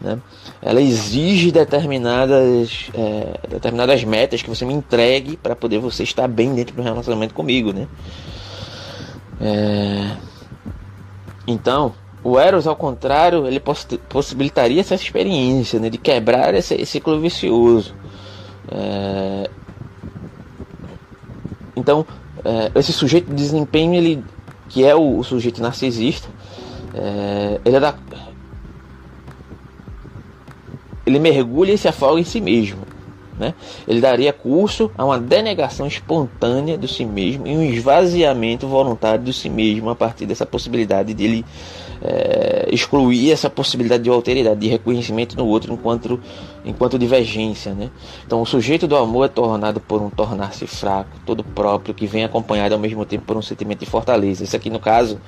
né, 0.01 0.19
ela 0.61 0.81
exige 0.81 1.53
determinadas 1.53 2.91
é, 2.93 3.39
determinadas 3.49 4.03
metas 4.03 4.43
que 4.43 4.51
você 4.51 4.65
me 4.65 4.75
entregue 4.75 5.37
para 5.37 5.55
poder 5.55 5.79
você 5.79 6.03
estar 6.03 6.27
bem 6.27 6.53
dentro 6.55 6.75
do 6.75 6.83
relacionamento 6.83 7.35
comigo, 7.35 7.73
né. 7.73 7.87
É... 9.41 10.17
Então, 11.47 11.95
o 12.23 12.39
Eros, 12.39 12.67
ao 12.67 12.75
contrário, 12.75 13.47
ele 13.47 13.61
poss 13.61 13.87
possibilitaria 14.09 14.81
essa 14.81 14.95
experiência 14.95 15.79
né, 15.79 15.91
de 15.91 15.99
quebrar 15.99 16.55
esse, 16.55 16.85
ciclo 16.87 17.21
vicioso. 17.21 17.95
É... 18.71 19.51
Então, 21.77 22.07
é, 22.45 22.71
esse 22.79 22.93
sujeito 22.93 23.29
de 23.29 23.35
desempenho, 23.35 23.95
ele, 23.95 24.25
que 24.69 24.85
é 24.85 24.95
o, 24.95 25.19
o 25.19 25.25
sujeito 25.25 25.61
narcisista, 25.61 26.29
é, 26.95 27.61
ele, 27.65 27.81
da... 27.81 27.95
ele 31.05 31.19
mergulha 31.19 31.73
e 31.73 31.79
se 31.79 31.89
afoga 31.89 32.21
em 32.21 32.25
si 32.25 32.41
mesmo. 32.41 32.84
Né? 33.39 33.55
Ele 33.87 34.01
daria 34.01 34.33
curso 34.33 34.91
a 34.97 35.05
uma 35.05 35.19
denegação 35.19 35.87
espontânea 35.87 36.79
de 36.79 36.87
si 36.87 37.05
mesmo 37.05 37.47
e 37.47 37.57
um 37.57 37.63
esvaziamento 37.63 38.69
voluntário 38.69 39.25
de 39.25 39.33
si 39.33 39.49
mesmo 39.49 39.91
a 39.91 39.97
partir 39.97 40.27
dessa 40.27 40.47
possibilidade 40.47 41.13
de 41.13 41.25
ele 41.25 41.45
é, 42.03 42.69
excluir 42.71 43.33
essa 43.33 43.49
possibilidade 43.49 44.03
de 44.03 44.11
alteridade, 44.11 44.61
de 44.61 44.69
reconhecimento 44.69 45.37
no 45.37 45.47
outro 45.47 45.73
enquanto, 45.73 46.21
enquanto 46.65 46.99
divergência. 46.99 47.73
Né? 47.75 47.91
Então, 48.27 48.43
o 48.43 48.47
sujeito 48.47 48.87
do 48.87 48.97
amor 48.97 49.25
é 49.25 49.29
tornado 49.29 49.81
por 49.81 50.03
um 50.03 50.11
tornar-se 50.11 50.67
fraco, 50.67 51.11
todo 51.25 51.43
próprio, 51.43 51.95
que 51.95 52.07
vem 52.07 52.25
acompanhado 52.25 52.75
ao 52.75 52.81
mesmo 52.81 53.05
tempo 53.05 53.25
por 53.25 53.37
um 53.37 53.43
sentimento 53.43 53.81
de 53.81 53.87
fortaleza. 53.87 54.45
Isso 54.45 54.55
aqui, 54.55 54.69
no 54.69 54.79
caso, 54.79 55.19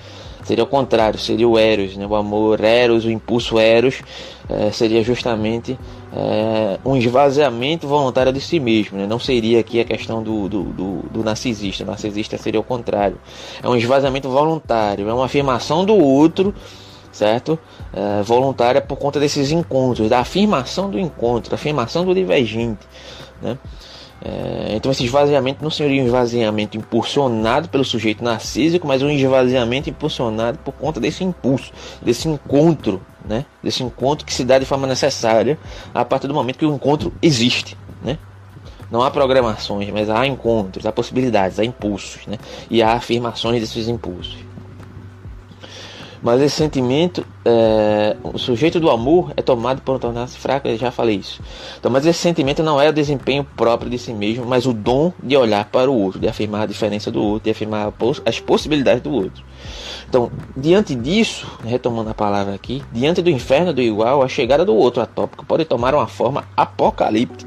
seria 0.46 0.62
o 0.62 0.66
contrário, 0.66 1.18
seria 1.18 1.48
o 1.48 1.58
Eros, 1.58 1.96
né? 1.96 2.06
o 2.06 2.14
amor 2.14 2.62
Eros, 2.62 3.04
o 3.04 3.10
impulso 3.10 3.58
Eros, 3.58 4.00
é, 4.48 4.70
seria 4.70 5.02
justamente 5.02 5.76
é, 6.12 6.78
um 6.84 6.96
esvaziamento 6.96 7.88
voluntário 7.88 8.32
de 8.32 8.40
si 8.40 8.60
mesmo. 8.60 8.96
Né? 8.96 9.08
Não 9.08 9.18
seria 9.18 9.58
aqui 9.58 9.80
a 9.80 9.84
questão 9.84 10.22
do, 10.22 10.48
do, 10.48 10.62
do, 10.62 11.02
do 11.10 11.24
narcisista. 11.24 11.82
O 11.82 11.86
narcisista 11.86 12.38
seria 12.38 12.60
o 12.60 12.62
contrário. 12.62 13.18
É 13.60 13.68
um 13.68 13.74
esvaziamento 13.74 14.28
voluntário, 14.28 15.08
é 15.08 15.12
uma 15.12 15.24
afirmação 15.24 15.84
do 15.84 15.96
outro, 15.96 16.54
certo? 17.10 17.58
É, 17.92 18.22
voluntária 18.22 18.80
por 18.80 18.96
conta 18.96 19.18
desses 19.18 19.50
encontros, 19.50 20.08
da 20.08 20.20
afirmação 20.20 20.88
do 20.88 20.98
encontro, 20.98 21.50
da 21.50 21.56
afirmação 21.56 22.04
do 22.04 22.14
divergente. 22.14 22.86
Né? 23.42 23.58
É, 24.22 24.74
então 24.74 24.90
esse 24.90 25.04
esvaziamento 25.04 25.62
não 25.62 25.70
seria 25.70 26.02
um 26.02 26.06
esvaziamento 26.06 26.76
impulsionado 26.76 27.68
pelo 27.68 27.84
sujeito 27.84 28.24
narcísico, 28.24 28.86
mas 28.86 29.02
um 29.02 29.10
esvaziamento 29.10 29.90
impulsionado 29.90 30.58
por 30.58 30.72
conta 30.72 30.98
desse 30.98 31.22
impulso, 31.22 31.70
desse 32.00 32.28
encontro, 32.28 33.00
né? 33.24 33.44
Desse 33.62 33.82
encontro 33.82 34.24
que 34.24 34.32
se 34.32 34.44
dá 34.44 34.58
de 34.58 34.64
forma 34.64 34.86
necessária 34.86 35.58
a 35.94 36.04
partir 36.04 36.28
do 36.28 36.34
momento 36.34 36.58
que 36.58 36.66
o 36.66 36.74
encontro 36.74 37.12
existe, 37.20 37.76
né? 38.02 38.18
Não 38.90 39.02
há 39.02 39.10
programações, 39.10 39.90
mas 39.90 40.08
há 40.08 40.26
encontros, 40.26 40.86
há 40.86 40.92
possibilidades, 40.92 41.58
há 41.58 41.64
impulsos, 41.64 42.26
né? 42.26 42.38
E 42.70 42.82
há 42.82 42.92
afirmações 42.92 43.60
desses 43.60 43.88
impulsos. 43.88 44.45
Mas 46.22 46.40
esse 46.40 46.56
sentimento, 46.56 47.26
é, 47.44 48.16
o 48.22 48.38
sujeito 48.38 48.80
do 48.80 48.90
amor 48.90 49.32
é 49.36 49.42
tomado 49.42 49.82
por 49.82 49.98
tornar-se 49.98 50.38
fraco, 50.38 50.68
eu 50.68 50.76
já 50.76 50.90
falei 50.90 51.16
isso. 51.16 51.40
Então, 51.78 51.90
mas 51.90 52.06
esse 52.06 52.18
sentimento 52.18 52.62
não 52.62 52.80
é 52.80 52.88
o 52.88 52.92
desempenho 52.92 53.44
próprio 53.56 53.90
de 53.90 53.98
si 53.98 54.12
mesmo, 54.12 54.44
mas 54.46 54.66
o 54.66 54.72
dom 54.72 55.12
de 55.22 55.36
olhar 55.36 55.64
para 55.66 55.90
o 55.90 55.98
outro, 55.98 56.20
de 56.20 56.28
afirmar 56.28 56.62
a 56.62 56.66
diferença 56.66 57.10
do 57.10 57.22
outro, 57.22 57.44
de 57.44 57.50
afirmar 57.50 57.92
as 58.24 58.40
possibilidades 58.40 59.02
do 59.02 59.12
outro. 59.12 59.44
Então, 60.08 60.30
diante 60.56 60.94
disso, 60.94 61.46
retomando 61.64 62.10
a 62.10 62.14
palavra 62.14 62.54
aqui, 62.54 62.82
diante 62.92 63.20
do 63.20 63.30
inferno 63.30 63.72
do 63.72 63.82
igual, 63.82 64.22
a 64.22 64.28
chegada 64.28 64.64
do 64.64 64.74
outro 64.74 65.02
atópico 65.02 65.44
pode 65.44 65.64
tomar 65.64 65.94
uma 65.94 66.06
forma 66.06 66.44
apocalíptica. 66.56 67.45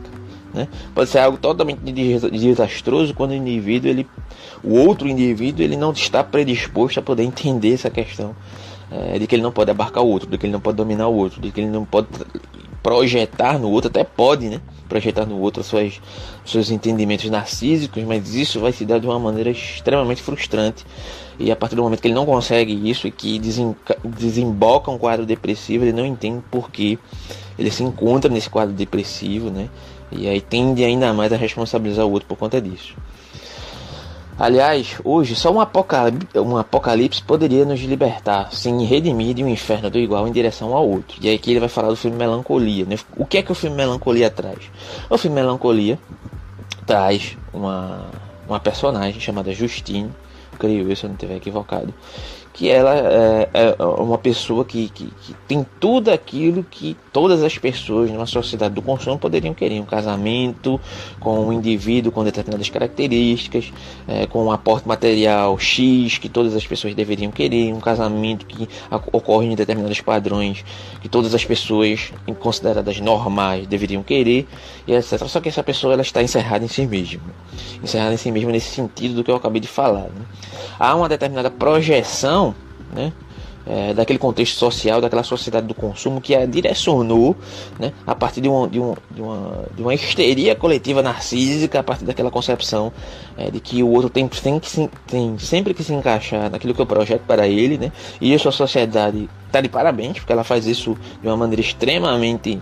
Né? 0.53 0.67
Pode 0.95 1.09
ser 1.09 1.19
algo 1.19 1.37
totalmente 1.37 1.79
desastroso 1.81 3.13
quando 3.13 3.31
o 3.31 3.35
indivíduo, 3.35 3.89
ele, 3.89 4.07
o 4.63 4.75
outro 4.75 5.07
indivíduo, 5.07 5.63
ele 5.63 5.77
não 5.77 5.91
está 5.91 6.23
predisposto 6.23 6.99
a 6.99 7.03
poder 7.03 7.23
entender 7.23 7.73
essa 7.73 7.89
questão 7.89 8.35
é, 8.91 9.19
de 9.19 9.27
que 9.27 9.35
ele 9.35 9.43
não 9.43 9.51
pode 9.51 9.69
abarcar 9.69 10.03
o 10.03 10.07
outro, 10.07 10.29
de 10.29 10.37
que 10.37 10.45
ele 10.45 10.53
não 10.53 10.59
pode 10.59 10.77
dominar 10.77 11.07
o 11.07 11.15
outro, 11.15 11.39
de 11.39 11.51
que 11.51 11.61
ele 11.61 11.69
não 11.69 11.85
pode 11.85 12.07
projetar 12.81 13.59
no 13.59 13.69
outro, 13.69 13.89
até 13.89 14.03
pode, 14.03 14.47
né? 14.47 14.61
Projetar 14.87 15.25
no 15.25 15.39
outro 15.39 15.63
suas, 15.63 16.01
seus 16.45 16.71
entendimentos 16.71 17.29
narcísicos, 17.29 18.03
mas 18.03 18.33
isso 18.33 18.59
vai 18.59 18.71
se 18.71 18.85
dar 18.85 18.99
de 18.99 19.05
uma 19.05 19.19
maneira 19.19 19.51
extremamente 19.51 20.21
frustrante. 20.21 20.85
E 21.37 21.51
a 21.51 21.55
partir 21.55 21.75
do 21.75 21.83
momento 21.83 22.01
que 22.01 22.07
ele 22.07 22.15
não 22.15 22.25
consegue 22.25 22.89
isso 22.89 23.07
e 23.07 23.11
que 23.11 23.39
desemboca 24.03 24.89
um 24.89 24.97
quadro 24.97 25.25
depressivo, 25.25 25.83
ele 25.83 25.93
não 25.93 26.05
entende 26.05 26.43
por 26.49 26.71
que 26.71 26.97
ele 27.57 27.69
se 27.69 27.83
encontra 27.83 28.31
nesse 28.31 28.49
quadro 28.49 28.73
depressivo, 28.73 29.49
né? 29.49 29.69
E 30.11 30.27
aí 30.27 30.41
tende 30.41 30.83
ainda 30.83 31.13
mais 31.13 31.31
a 31.31 31.37
responsabilizar 31.37 32.05
o 32.05 32.11
outro 32.11 32.27
por 32.27 32.37
conta 32.37 32.61
disso. 32.61 32.95
Aliás, 34.39 34.95
hoje 35.03 35.35
só 35.35 35.51
um 35.51 35.59
apocalipse, 35.59 36.39
um 36.39 36.55
apocalipse 36.55 37.21
poderia 37.21 37.65
nos 37.65 37.81
libertar, 37.81 38.53
sem 38.53 38.85
redimir 38.85 39.33
de 39.33 39.43
um 39.43 39.49
inferno 39.49 39.89
do 39.89 39.99
igual 39.99 40.25
em 40.25 40.31
direção 40.31 40.73
ao 40.73 40.87
outro. 40.87 41.17
E 41.21 41.27
aí 41.27 41.37
que 41.37 41.51
ele 41.51 41.59
vai 41.59 41.67
falar 41.67 41.89
do 41.89 41.97
filme 41.97 42.15
Melancolia. 42.15 42.85
Né? 42.85 42.95
O 43.17 43.25
que 43.25 43.39
é 43.39 43.41
que 43.41 43.51
o 43.51 43.55
filme 43.55 43.75
Melancolia 43.75 44.29
traz? 44.29 44.59
O 45.09 45.17
filme 45.17 45.35
Melancolia 45.35 45.99
traz 46.85 47.37
uma, 47.53 48.05
uma 48.47 48.61
personagem 48.61 49.19
chamada 49.19 49.51
Justine, 49.51 50.09
creio 50.59 50.89
eu 50.89 50.95
se 50.95 51.05
eu 51.05 51.07
não 51.07 51.15
estiver 51.15 51.37
equivocado, 51.37 51.93
que 52.59 52.69
ela 52.69 52.93
é, 52.93 53.49
é 53.53 53.83
uma 53.83 54.17
pessoa 54.17 54.65
que, 54.65 54.89
que, 54.89 55.05
que, 55.05 55.33
tem 55.47 55.65
tudo 55.79 56.11
aquilo 56.11 56.61
que 56.61 56.97
todas 57.13 57.41
as 57.41 57.57
pessoas 57.57 58.11
numa 58.11 58.25
sociedade 58.25 58.75
do 58.75 58.81
consumo 58.81 59.17
poderiam 59.17 59.53
querer: 59.53 59.79
um 59.79 59.85
casamento 59.85 60.77
com 61.21 61.39
um 61.39 61.53
indivíduo 61.53 62.11
com 62.11 62.21
determinadas 62.21 62.69
características, 62.69 63.71
é, 64.05 64.27
com 64.27 64.43
um 64.43 64.51
aporte 64.51 64.85
material 64.85 65.57
X 65.57 66.17
que 66.17 66.27
todas 66.27 66.53
as 66.53 66.67
pessoas 66.67 66.93
deveriam 66.93 67.31
querer, 67.31 67.73
um 67.73 67.79
casamento 67.79 68.45
que 68.45 68.67
ocorre 69.13 69.47
em 69.47 69.55
determinados 69.55 70.01
padrões 70.01 70.65
que 71.01 71.07
todas 71.07 71.33
as 71.33 71.45
pessoas 71.45 72.11
consideradas 72.39 72.99
normais 72.99 73.67
deveriam 73.67 74.03
querer, 74.03 74.45
e 74.85 74.93
etc. 74.93 75.25
Só 75.27 75.39
que 75.39 75.47
essa 75.47 75.63
pessoa 75.63 75.93
ela 75.93 76.01
está 76.01 76.21
encerrada 76.21 76.65
em 76.65 76.67
si 76.67 76.85
mesma, 76.85 77.21
encerrada 77.81 78.13
em 78.13 78.17
si 78.17 78.31
mesma 78.33 78.51
nesse 78.51 78.75
sentido 78.75 79.15
do 79.15 79.23
que 79.23 79.31
eu 79.31 79.35
acabei 79.35 79.61
de 79.61 79.67
falar. 79.69 80.09
Né? 80.09 80.25
Há 80.79 80.95
uma 80.95 81.09
determinada 81.09 81.49
projeção 81.49 82.55
né? 82.91 83.13
É, 83.67 83.93
daquele 83.93 84.17
contexto 84.17 84.57
social, 84.57 84.99
daquela 84.99 85.21
sociedade 85.21 85.67
do 85.67 85.75
consumo 85.75 86.19
que 86.19 86.33
a 86.33 86.43
direcionou 86.45 87.35
né, 87.77 87.93
a 88.07 88.15
partir 88.15 88.41
de, 88.41 88.49
um, 88.49 88.67
de, 88.67 88.79
um, 88.79 88.95
de, 89.11 89.21
uma, 89.21 89.65
de 89.75 89.81
uma 89.83 89.93
histeria 89.93 90.55
coletiva 90.55 91.03
narcísica, 91.03 91.79
a 91.79 91.83
partir 91.83 92.03
daquela 92.03 92.31
concepção 92.31 92.91
é, 93.37 93.51
de 93.51 93.59
que 93.59 93.83
o 93.83 93.89
outro 93.89 94.09
tem, 94.09 94.27
tem, 94.27 94.59
que 94.59 94.67
se, 94.67 94.89
tem 95.05 95.37
sempre 95.37 95.75
que 95.75 95.83
se 95.83 95.93
encaixar 95.93 96.49
naquilo 96.49 96.73
que 96.73 96.81
eu 96.81 96.85
projeto 96.85 97.21
para 97.27 97.47
ele, 97.47 97.77
né, 97.77 97.91
e 98.19 98.33
isso 98.33 98.49
a 98.49 98.51
sociedade 98.51 99.29
está 99.45 99.61
de 99.61 99.69
parabéns, 99.69 100.17
porque 100.17 100.33
ela 100.33 100.43
faz 100.43 100.65
isso 100.65 100.97
de 101.21 101.27
uma 101.27 101.37
maneira 101.37 101.61
extremamente. 101.61 102.59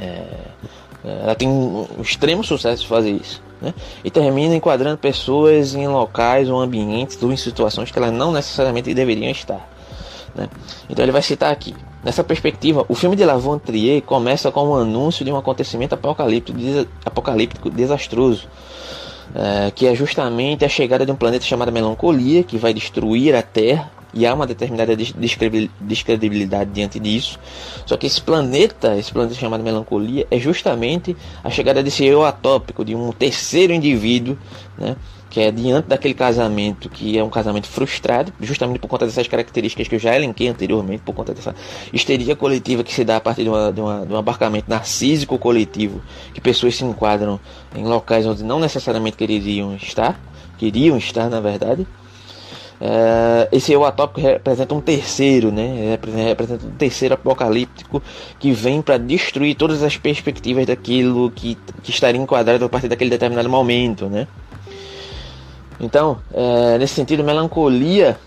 É, 0.00 0.24
ela 1.04 1.34
tem 1.34 1.48
um 1.48 1.86
extremo 2.00 2.42
sucesso 2.42 2.82
de 2.82 2.88
fazer 2.88 3.10
isso. 3.10 3.42
Né? 3.60 3.74
E 4.04 4.10
termina 4.10 4.54
enquadrando 4.54 4.98
pessoas 4.98 5.74
em 5.74 5.88
locais 5.88 6.48
ou 6.48 6.60
ambientes 6.60 7.20
ou 7.22 7.32
em 7.32 7.36
situações 7.36 7.90
que 7.90 7.98
elas 7.98 8.12
não 8.12 8.32
necessariamente 8.32 8.94
deveriam 8.94 9.30
estar. 9.30 9.68
Né? 10.34 10.48
Então 10.88 11.04
ele 11.04 11.12
vai 11.12 11.22
citar 11.22 11.52
aqui: 11.52 11.74
Nessa 12.02 12.22
perspectiva, 12.22 12.86
o 12.88 12.94
filme 12.94 13.16
de 13.16 13.24
Lavontrier 13.24 14.02
começa 14.02 14.52
com 14.52 14.68
um 14.68 14.74
anúncio 14.76 15.24
de 15.24 15.32
um 15.32 15.36
acontecimento 15.36 15.94
apocalíptico, 15.94 16.58
apocalíptico 17.04 17.68
desastroso, 17.68 18.48
é, 19.34 19.72
que 19.72 19.86
é 19.86 19.94
justamente 19.94 20.64
a 20.64 20.68
chegada 20.68 21.04
de 21.04 21.10
um 21.10 21.16
planeta 21.16 21.44
chamado 21.44 21.72
Melancolia, 21.72 22.44
que 22.44 22.56
vai 22.56 22.72
destruir 22.72 23.34
a 23.34 23.42
Terra, 23.42 23.90
e 24.12 24.26
há 24.26 24.34
uma 24.34 24.46
determinada 24.46 24.96
descredibilidade 25.80 26.70
diante 26.70 26.98
disso. 26.98 27.38
Só 27.86 27.96
que 27.96 28.06
esse 28.06 28.20
planeta, 28.20 28.96
esse 28.96 29.12
planeta 29.12 29.34
chamado 29.34 29.62
Melancolia, 29.62 30.26
é 30.30 30.38
justamente 30.38 31.16
a 31.42 31.50
chegada 31.50 31.82
desse 31.82 32.04
eu 32.04 32.24
atópico, 32.24 32.84
de 32.84 32.94
um 32.94 33.12
terceiro 33.12 33.72
indivíduo, 33.72 34.36
né? 34.76 34.96
que 35.30 35.40
é 35.40 35.50
diante 35.50 35.88
daquele 35.88 36.14
casamento 36.14 36.88
que 36.88 37.18
é 37.18 37.22
um 37.22 37.28
casamento 37.28 37.66
frustrado, 37.66 38.32
justamente 38.40 38.78
por 38.78 38.88
conta 38.88 39.04
dessas 39.04 39.28
características 39.28 39.86
que 39.86 39.94
eu 39.94 39.98
já 39.98 40.16
elenquei 40.16 40.48
anteriormente, 40.48 41.02
por 41.04 41.14
conta 41.14 41.34
dessa 41.34 41.54
histeria 41.92 42.34
coletiva 42.34 42.82
que 42.82 42.92
se 42.92 43.04
dá 43.04 43.16
a 43.16 43.20
partir 43.20 43.42
de, 43.42 43.50
uma, 43.50 43.72
de, 43.72 43.80
uma, 43.80 44.06
de 44.06 44.12
um 44.12 44.16
abarcamento 44.16 44.70
narcísico 44.70 45.38
coletivo, 45.38 46.00
que 46.32 46.40
pessoas 46.40 46.76
se 46.76 46.84
enquadram 46.84 47.38
em 47.76 47.84
locais 47.84 48.26
onde 48.26 48.42
não 48.42 48.58
necessariamente 48.58 49.16
queriam 49.16 49.74
estar, 49.76 50.18
queriam 50.56 50.96
estar 50.96 51.28
na 51.28 51.40
verdade. 51.40 51.86
É, 52.80 53.48
esse 53.50 53.72
eu 53.72 53.84
atópico 53.84 54.20
representa 54.20 54.74
um 54.74 54.80
terceiro, 54.80 55.50
né? 55.50 55.96
Representa 56.28 56.64
um 56.64 56.70
terceiro 56.70 57.14
apocalíptico 57.14 58.02
que 58.38 58.52
vem 58.52 58.80
para 58.80 58.96
destruir 58.98 59.56
todas 59.56 59.82
as 59.82 59.96
perspectivas 59.96 60.66
daquilo 60.66 61.30
que, 61.30 61.56
que 61.82 61.90
estaria 61.90 62.20
enquadrado 62.20 62.64
a 62.64 62.68
partir 62.68 62.88
daquele 62.88 63.10
determinado 63.10 63.48
momento, 63.48 64.06
né? 64.06 64.28
Então, 65.80 66.18
é, 66.32 66.78
nesse 66.78 66.94
sentido, 66.94 67.22
melancolia 67.24 68.18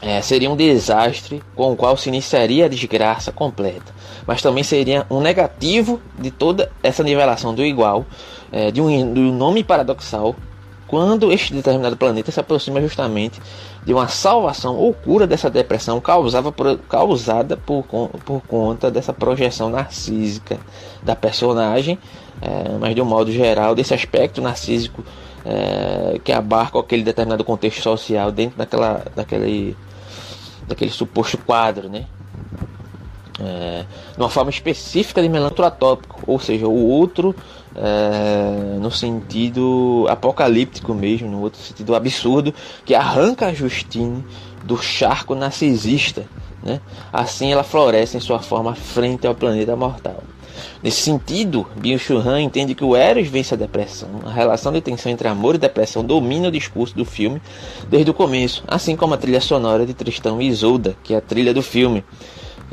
é, 0.00 0.20
seria 0.20 0.50
um 0.50 0.56
desastre 0.56 1.42
com 1.54 1.72
o 1.72 1.76
qual 1.76 1.96
se 1.96 2.08
iniciaria 2.08 2.66
a 2.66 2.68
desgraça 2.68 3.32
completa, 3.32 3.94
mas 4.26 4.42
também 4.42 4.62
seria 4.62 5.06
um 5.10 5.20
negativo 5.20 6.00
de 6.18 6.30
toda 6.30 6.70
essa 6.82 7.02
nivelação 7.02 7.54
do 7.54 7.64
igual, 7.64 8.04
é, 8.52 8.70
de 8.70 8.80
um 8.80 9.32
nome 9.32 9.64
paradoxal, 9.64 10.36
quando 10.86 11.32
este 11.32 11.52
determinado 11.52 11.96
planeta 11.96 12.30
se 12.30 12.38
aproxima 12.38 12.80
justamente 12.80 13.40
de 13.84 13.92
uma 13.92 14.08
salvação 14.08 14.76
ou 14.76 14.92
cura 14.92 15.26
dessa 15.26 15.50
depressão 15.50 16.00
causada 16.00 16.50
por, 16.52 16.78
causada 16.88 17.56
por, 17.56 17.84
por 17.84 18.40
conta 18.42 18.90
dessa 18.90 19.12
projeção 19.12 19.68
narcísica 19.68 20.58
da 21.02 21.14
personagem, 21.16 21.98
é, 22.40 22.76
mas 22.78 22.94
de 22.94 23.00
um 23.02 23.04
modo 23.04 23.30
geral, 23.30 23.74
desse 23.74 23.94
aspecto 23.94 24.40
narcísico 24.40 25.04
é, 25.44 26.18
que 26.22 26.32
abarca 26.32 26.78
aquele 26.78 27.02
determinado 27.02 27.44
contexto 27.44 27.82
social 27.82 28.32
dentro 28.32 28.56
daquela, 28.56 29.04
daquele, 29.14 29.76
daquele 30.66 30.90
suposto 30.90 31.36
quadro, 31.38 31.88
né? 31.88 32.06
É, 33.40 33.84
uma 34.16 34.30
forma 34.30 34.50
específica 34.50 35.20
de 35.20 35.28
melantrotópico, 35.28 36.22
ou 36.26 36.38
seja, 36.38 36.68
o 36.68 36.86
outro 36.88 37.34
é, 37.76 38.78
no 38.78 38.90
sentido 38.90 40.06
apocalíptico 40.08 40.94
mesmo, 40.94 41.30
no 41.30 41.40
outro 41.40 41.60
sentido 41.60 41.94
absurdo, 41.94 42.54
que 42.84 42.94
arranca 42.94 43.46
a 43.46 43.54
Justine 43.54 44.24
do 44.64 44.76
charco 44.76 45.34
narcisista. 45.34 46.24
Né? 46.62 46.80
Assim 47.12 47.52
ela 47.52 47.62
floresce 47.62 48.16
em 48.16 48.20
sua 48.20 48.38
forma 48.38 48.74
frente 48.74 49.26
ao 49.26 49.34
planeta 49.34 49.76
mortal. 49.76 50.22
Nesse 50.82 51.02
sentido, 51.02 51.66
Byung-Chul 51.76 52.18
Han 52.18 52.42
entende 52.42 52.74
que 52.74 52.84
o 52.84 52.94
Eros 52.94 53.26
vence 53.28 53.54
a 53.54 53.56
depressão. 53.56 54.08
A 54.24 54.30
relação 54.30 54.72
de 54.72 54.80
tensão 54.80 55.10
entre 55.10 55.26
amor 55.26 55.54
e 55.54 55.58
depressão 55.58 56.04
domina 56.04 56.48
o 56.48 56.52
discurso 56.52 56.94
do 56.94 57.04
filme 57.04 57.40
desde 57.88 58.10
o 58.10 58.14
começo, 58.14 58.62
assim 58.68 58.94
como 58.94 59.14
a 59.14 59.16
trilha 59.16 59.40
sonora 59.40 59.84
de 59.84 59.94
Tristão 59.94 60.40
e 60.40 60.46
Isolda, 60.46 60.96
que 61.02 61.14
é 61.14 61.16
a 61.16 61.20
trilha 61.20 61.52
do 61.52 61.62
filme. 61.62 62.04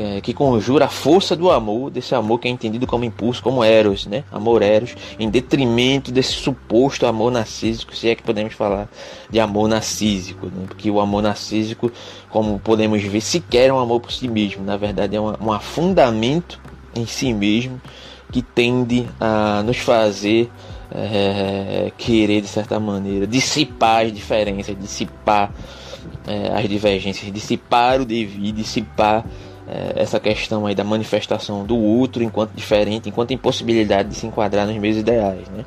É, 0.03 0.19
que 0.19 0.33
conjura 0.33 0.85
a 0.85 0.89
força 0.89 1.35
do 1.35 1.51
amor, 1.51 1.91
desse 1.91 2.15
amor 2.15 2.39
que 2.39 2.47
é 2.47 2.51
entendido 2.51 2.87
como 2.87 3.05
impulso, 3.05 3.43
como 3.43 3.63
Eros, 3.63 4.07
né? 4.07 4.23
Amor 4.31 4.63
Eros, 4.63 4.95
em 5.19 5.29
detrimento 5.29 6.11
desse 6.11 6.31
suposto 6.31 7.05
amor 7.05 7.31
narcísico, 7.31 7.95
se 7.95 8.09
é 8.09 8.15
que 8.15 8.23
podemos 8.23 8.55
falar 8.55 8.89
de 9.29 9.39
amor 9.39 9.67
narcísico, 9.67 10.47
né? 10.47 10.63
Porque 10.67 10.89
o 10.89 10.99
amor 10.99 11.21
narcísico, 11.21 11.91
como 12.31 12.57
podemos 12.57 13.03
ver, 13.03 13.21
sequer 13.21 13.69
é 13.69 13.73
um 13.73 13.77
amor 13.77 13.99
por 13.99 14.11
si 14.11 14.27
mesmo, 14.27 14.65
na 14.65 14.75
verdade 14.75 15.15
é 15.15 15.21
um, 15.21 15.51
afundamento 15.51 16.59
em 16.95 17.05
si 17.05 17.31
mesmo 17.31 17.79
que 18.31 18.41
tende 18.41 19.07
a 19.19 19.61
nos 19.61 19.77
fazer 19.77 20.49
é, 20.89 21.91
querer, 21.95 22.41
de 22.41 22.47
certa 22.47 22.79
maneira, 22.79 23.27
dissipar 23.27 24.05
as 24.05 24.11
diferenças, 24.11 24.75
dissipar 24.79 25.53
é, 26.25 26.57
as 26.57 26.67
divergências, 26.67 27.31
dissipar 27.31 28.01
o 28.01 28.05
devido, 28.05 28.55
dissipar 28.55 29.23
essa 29.95 30.19
questão 30.19 30.65
aí 30.65 30.75
da 30.75 30.83
manifestação 30.83 31.63
do 31.63 31.77
outro 31.77 32.23
enquanto 32.23 32.51
diferente, 32.51 33.09
enquanto 33.09 33.31
impossibilidade 33.31 34.09
de 34.09 34.15
se 34.15 34.27
enquadrar 34.27 34.67
nos 34.67 34.77
meus 34.77 34.97
ideais. 34.97 35.47
Né? 35.49 35.65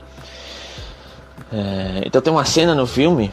É, 1.52 2.02
então 2.06 2.20
tem 2.20 2.32
uma 2.32 2.44
cena 2.44 2.74
no 2.74 2.86
filme 2.86 3.32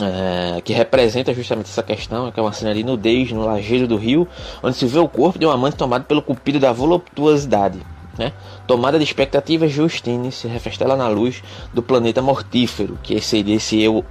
é, 0.00 0.60
que 0.60 0.72
representa 0.72 1.32
justamente 1.32 1.66
essa 1.66 1.82
questão, 1.82 2.30
que 2.30 2.38
é 2.38 2.42
uma 2.42 2.52
cena 2.52 2.74
de 2.74 2.82
nudez 2.82 3.32
no 3.32 3.44
lajeiro 3.44 3.86
do 3.86 3.96
rio, 3.96 4.26
onde 4.62 4.76
se 4.76 4.86
vê 4.86 4.98
o 4.98 5.08
corpo 5.08 5.38
de 5.38 5.46
um 5.46 5.50
amante 5.50 5.76
tomado 5.76 6.04
pelo 6.04 6.22
cupido 6.22 6.58
da 6.58 6.72
voluptuosidade. 6.72 7.80
Né? 8.18 8.32
Tomada 8.66 8.98
de 8.98 9.04
expectativas, 9.04 9.72
Justine 9.72 10.30
se 10.30 10.46
refestela 10.46 10.96
na 10.96 11.08
luz 11.08 11.42
do 11.72 11.82
planeta 11.82 12.20
mortífero, 12.20 12.98
que 13.02 13.20
seria 13.20 13.56
esse 13.56 13.80
eu 13.80 14.04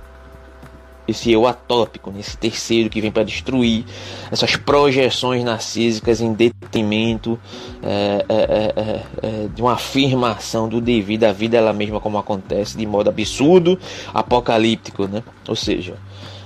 esse 1.10 1.32
eu 1.32 1.48
atópico, 1.48 2.12
nesse 2.12 2.38
terceiro 2.38 2.90
que 2.90 3.02
vem 3.02 3.12
para 3.12 3.24
destruir 3.24 3.84
essas 4.32 4.56
projeções 4.56 5.44
narcísicas 5.44 6.22
em 6.22 6.34
detrimento 6.34 7.40
é, 7.82 8.26
é, 8.30 8.36
é, 8.36 8.74
é, 8.76 9.04
é 9.24 9.48
de 9.48 9.62
uma 9.62 9.74
afirmação 9.74 10.68
do 10.70 10.80
devido 10.80 11.24
à 11.24 11.32
vida 11.32 11.58
ela 11.58 11.74
mesma 11.74 12.00
como 12.00 12.18
acontece 12.18 12.78
de 12.78 12.86
modo 12.86 13.10
absurdo, 13.10 13.78
apocalíptico, 14.14 15.08
né? 15.08 15.24
Ou 15.48 15.56
seja, 15.56 15.96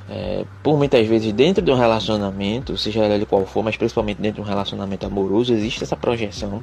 é, 0.10 0.44
por 0.62 0.78
muitas 0.78 1.08
vezes 1.08 1.32
dentro 1.32 1.63
de 1.63 1.72
um 1.72 1.76
relacionamento, 1.76 2.78
seja 2.78 3.06
ele 3.06 3.26
qual 3.26 3.46
for, 3.46 3.63
mas 3.63 3.78
principalmente 3.78 4.22
dentro 4.22 4.42
de 4.42 4.48
um 4.48 4.50
relacionamento 4.50 5.06
amoroso, 5.06 5.54
existe 5.54 5.84
essa 5.84 5.96
projeção 5.96 6.62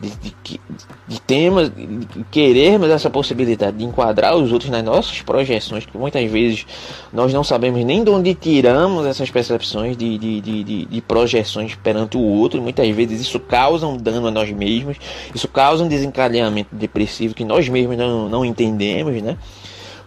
de, 0.00 0.10
de, 0.10 0.60
de 1.08 1.20
termos, 1.22 1.70
de 1.74 2.24
querermos 2.30 2.90
essa 2.90 3.08
possibilidade 3.08 3.78
de 3.78 3.84
enquadrar 3.84 4.36
os 4.36 4.52
outros 4.52 4.70
nas 4.70 4.84
nossas 4.84 5.22
projeções, 5.22 5.86
que 5.86 5.96
muitas 5.96 6.30
vezes 6.30 6.66
nós 7.12 7.32
não 7.32 7.42
sabemos 7.42 7.82
nem 7.82 8.04
de 8.04 8.10
onde 8.10 8.34
tiramos 8.34 9.06
essas 9.06 9.30
percepções 9.30 9.96
de, 9.96 10.18
de, 10.18 10.40
de, 10.42 10.84
de 10.84 11.00
projeções 11.00 11.74
perante 11.76 12.18
o 12.18 12.20
outro, 12.20 12.60
muitas 12.60 12.88
vezes 12.90 13.22
isso 13.22 13.40
causa 13.40 13.86
um 13.86 13.96
dano 13.96 14.26
a 14.26 14.30
nós 14.30 14.50
mesmos, 14.50 14.98
isso 15.34 15.48
causa 15.48 15.82
um 15.82 15.88
desencadeamento 15.88 16.74
depressivo 16.74 17.34
que 17.34 17.44
nós 17.44 17.66
mesmos 17.68 17.96
não, 17.96 18.28
não 18.28 18.44
entendemos, 18.44 19.22
né? 19.22 19.38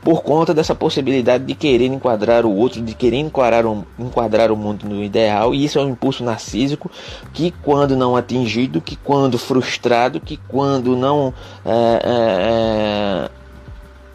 Por 0.02 0.24
conta 0.24 0.54
dessa 0.54 0.74
possibilidade 0.74 1.44
de 1.44 1.54
querer 1.54 1.88
enquadrar 1.88 2.46
o 2.46 2.56
outro, 2.56 2.82
de 2.82 2.94
querer 2.94 3.18
enquadrar 3.18 3.66
o, 3.66 3.86
enquadrar 3.98 4.52
o 4.52 4.56
mundo 4.56 4.88
no 4.88 5.04
ideal, 5.04 5.54
e 5.54 5.66
isso 5.66 5.78
é 5.78 5.84
um 5.84 5.90
impulso 5.90 6.24
narcísico 6.24 6.90
que, 7.34 7.54
quando 7.64 7.96
não 7.98 8.16
atingido, 8.16 8.82
que 8.82 8.96
quando 8.96 9.38
frustrado, 9.38 10.20
que 10.20 10.38
quando 10.48 10.96
não. 10.96 11.34
É, 11.66 12.02
é, 12.04 13.30
é 13.36 13.40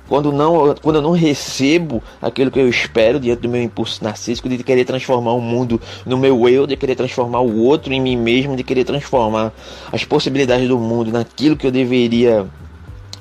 quando, 0.06 0.30
não, 0.32 0.74
quando 0.82 0.96
eu 0.96 1.02
não 1.02 1.12
recebo 1.12 2.02
aquilo 2.20 2.50
que 2.50 2.58
eu 2.58 2.68
espero 2.68 3.18
diante 3.18 3.40
do 3.40 3.48
meu 3.48 3.62
impulso 3.62 4.04
narcísico 4.04 4.48
de 4.48 4.62
querer 4.62 4.84
transformar 4.84 5.32
o 5.32 5.40
mundo 5.40 5.80
no 6.04 6.18
meu 6.18 6.46
eu, 6.46 6.66
de 6.66 6.76
querer 6.76 6.94
transformar 6.94 7.40
o 7.40 7.62
outro 7.62 7.92
em 7.92 8.00
mim 8.00 8.16
mesmo, 8.16 8.54
de 8.54 8.62
querer 8.62 8.84
transformar 8.84 9.50
as 9.90 10.04
possibilidades 10.04 10.68
do 10.68 10.78
mundo 10.78 11.10
naquilo 11.10 11.56
que 11.56 11.66
eu 11.66 11.72
deveria 11.72 12.46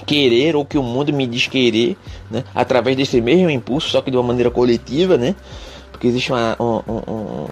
querer 0.03 0.55
ou 0.55 0.65
que 0.65 0.77
o 0.77 0.83
mundo 0.83 1.11
me 1.13 1.25
diz 1.25 1.47
querer, 1.47 1.97
né? 2.29 2.43
através 2.53 2.95
desse 2.95 3.19
mesmo 3.21 3.49
impulso, 3.49 3.89
só 3.89 4.01
que 4.01 4.11
de 4.11 4.17
uma 4.17 4.23
maneira 4.23 4.51
coletiva, 4.51 5.17
né? 5.17 5.35
porque 5.91 6.07
existe 6.07 6.31
uma, 6.31 6.55
uma, 6.59 6.83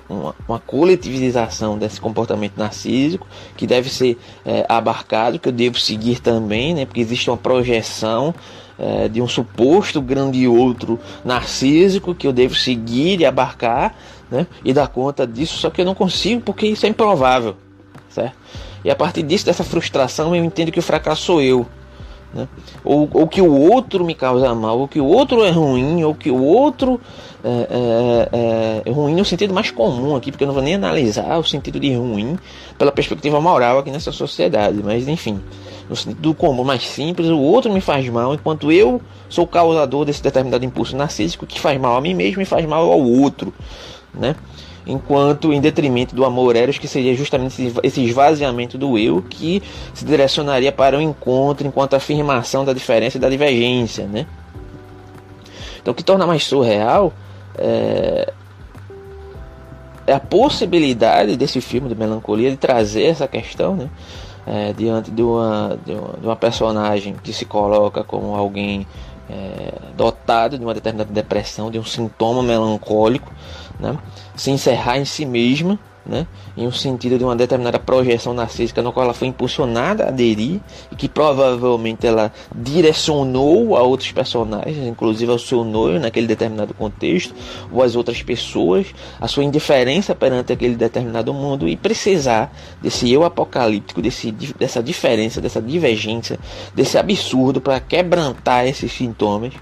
uma, 0.10 0.36
uma 0.48 0.60
coletivização 0.60 1.78
desse 1.78 2.02
comportamento 2.02 2.58
narcísico 2.58 3.26
que 3.56 3.66
deve 3.66 3.90
ser 3.90 4.18
é, 4.46 4.66
abarcado, 4.68 5.40
que 5.40 5.48
eu 5.48 5.54
devo 5.54 5.80
seguir 5.80 6.20
também, 6.20 6.74
né? 6.74 6.86
porque 6.86 7.00
existe 7.00 7.30
uma 7.30 7.38
projeção 7.38 8.34
é, 8.78 9.08
de 9.08 9.22
um 9.22 9.28
suposto 9.28 10.02
grande 10.02 10.48
outro 10.48 11.00
narcísico 11.24 12.14
que 12.14 12.28
eu 12.28 12.34
devo 12.34 12.56
seguir 12.56 13.22
e 13.22 13.26
abarcar 13.26 13.96
né? 14.30 14.48
e 14.66 14.74
dar 14.74 14.88
conta 14.88 15.26
disso, 15.26 15.58
só 15.58 15.70
que 15.70 15.82
eu 15.82 15.86
não 15.86 15.96
consigo 15.96 16.42
porque 16.42 16.68
isso 16.68 16.86
é 16.86 16.90
improvável, 16.90 17.56
certo? 18.10 18.36
E 18.84 18.90
a 18.90 18.96
partir 18.96 19.22
disso, 19.22 19.46
dessa 19.46 19.64
frustração, 19.64 20.36
eu 20.36 20.44
entendo 20.44 20.72
que 20.72 20.80
o 20.80 20.84
fracasso 20.84 21.22
sou 21.22 21.42
eu. 21.42 21.68
Né? 22.34 22.48
Ou, 22.84 23.10
ou 23.14 23.28
que 23.28 23.42
o 23.42 23.54
outro 23.54 24.06
me 24.06 24.16
causa 24.16 24.56
mal, 24.56 24.80
ou 24.80 24.88
que 24.88 25.02
o 25.02 25.06
outro 25.06 25.44
é 25.44 25.52
ruim, 25.52 26.04
ou 26.04 26.16
que 26.16 26.32
o 26.32 26.42
outro 26.42 27.00
é, 27.44 27.50
é, 27.50 28.30
é, 28.32 28.82
é, 28.86 28.92
ruim 28.92 29.16
no 29.16 29.26
sentido 29.26 29.54
mais 29.54 29.70
comum 29.70 30.16
aqui, 30.16 30.32
porque 30.32 30.44
eu 30.44 30.48
não 30.48 30.54
vou 30.54 30.64
nem 30.64 30.76
analisar 30.76 31.38
o 31.38 31.44
sentido 31.44 31.80
de 31.80 31.94
ruim 31.94 32.38
pela 32.78 32.92
perspectiva 32.92 33.42
moral 33.42 33.80
aqui 33.80 33.92
nessa 33.92 34.12
sociedade, 34.12 34.82
mas 34.84 35.08
enfim, 35.08 35.42
no 35.90 35.96
sentido 35.96 36.34
comum 36.34 36.64
mais 36.64 36.88
simples, 36.88 37.28
o 37.28 37.38
outro 37.38 37.72
me 37.72 37.82
faz 37.82 38.08
mal, 38.08 38.34
enquanto 38.34 38.72
eu 38.72 39.02
sou 39.28 39.46
causador 39.46 40.06
desse 40.06 40.24
determinado 40.24 40.64
impulso 40.64 40.96
narcísico 40.96 41.46
que 41.46 41.60
faz 41.60 41.80
mal 41.80 41.98
a 41.98 42.02
mim 42.02 42.14
mesmo 42.14 42.42
e 42.42 42.46
faz 42.46 42.66
mal 42.66 42.90
ao 42.90 43.02
outro, 43.02 43.54
né? 44.14 44.36
Enquanto 44.86 45.54
em 45.54 45.62
detrimento 45.62 46.16
do 46.16 46.26
amor 46.26 46.56
eros, 46.56 46.78
que 46.78 46.88
seria 46.88 47.16
justamente 47.16 47.74
esse 47.84 48.04
esvaziamento 48.04 48.78
do 48.78 48.98
eu 48.98 49.22
que 49.22 49.62
se 49.94 50.04
direcionaria 50.04 50.72
para 50.72 50.98
o 50.98 51.02
encontro 51.02 51.68
enquanto 51.68 51.96
afirmação 51.96 52.66
da 52.66 52.74
diferença 52.74 53.18
e 53.18 53.20
da 53.20 53.30
divergência, 53.30 54.06
né? 54.06 54.26
Então, 55.82 55.92
o 55.92 55.96
que 55.96 56.04
torna 56.04 56.28
mais 56.28 56.44
surreal 56.44 57.12
é, 57.58 58.32
é 60.06 60.14
a 60.14 60.20
possibilidade 60.20 61.36
desse 61.36 61.62
filme 61.62 61.90
de 61.90 61.96
melancolia 61.96 62.52
de 62.52 62.58
trazer 62.58 63.04
essa 63.04 63.28
questão, 63.28 63.76
né? 63.76 63.90
É, 64.46 64.74
diante 64.74 65.12
de 65.12 65.22
uma, 65.22 65.78
de 65.86 65.94
uma, 65.94 66.14
de 66.20 66.26
uma 66.26 66.36
personagem 66.36 67.16
que 67.22 67.32
se 67.32 67.46
coloca 67.46 68.04
como 68.04 68.36
alguém 68.36 68.88
é, 69.30 69.74
dotado 69.96 70.58
de 70.58 70.64
uma 70.66 70.74
determinada 70.74 71.12
depressão, 71.14 71.70
de 71.70 71.78
um 71.80 71.86
sintoma 71.86 72.42
melancólico, 72.42 73.32
né? 73.82 73.98
se 74.36 74.52
encerrar 74.52 74.98
em 74.98 75.06
si 75.06 75.26
mesma 75.26 75.80
né, 76.06 76.26
em 76.58 76.68
um 76.68 76.72
sentido 76.72 77.18
de 77.18 77.24
uma 77.24 77.36
determinada 77.36 77.78
projeção 77.78 78.34
narcísica 78.34 78.82
no 78.82 78.92
qual 78.92 79.06
ela 79.06 79.14
foi 79.14 79.28
impulsionada 79.28 80.06
a 80.06 80.08
aderir 80.08 80.60
e 80.92 80.96
que 80.96 81.08
provavelmente 81.08 82.06
ela 82.08 82.32
direcionou 82.56 83.78
a 83.78 83.82
outros 83.82 84.12
personagens, 84.12 84.88
inclusive 84.88 85.32
ao 85.32 85.40
seu 85.40 85.64
noivo 85.64 86.00
naquele 86.00 86.28
determinado 86.28 86.74
contexto, 86.74 87.34
ou 87.72 87.84
às 87.84 87.96
outras 87.96 88.22
pessoas, 88.24 88.88
a 89.20 89.28
sua 89.28 89.44
indiferença 89.44 90.16
perante 90.16 90.52
aquele 90.52 90.76
determinado 90.76 91.34
mundo 91.34 91.68
e 91.68 91.76
precisar 91.76 92.52
desse 92.82 93.12
eu 93.12 93.24
apocalíptico, 93.24 94.02
desse, 94.02 94.32
dessa 94.32 94.82
diferença, 94.82 95.40
dessa 95.40 95.62
divergência, 95.62 96.40
desse 96.74 96.98
absurdo 96.98 97.62
para 97.62 97.80
quebrantar 97.80 98.66
esses 98.66 98.92
sintomas 98.92 99.54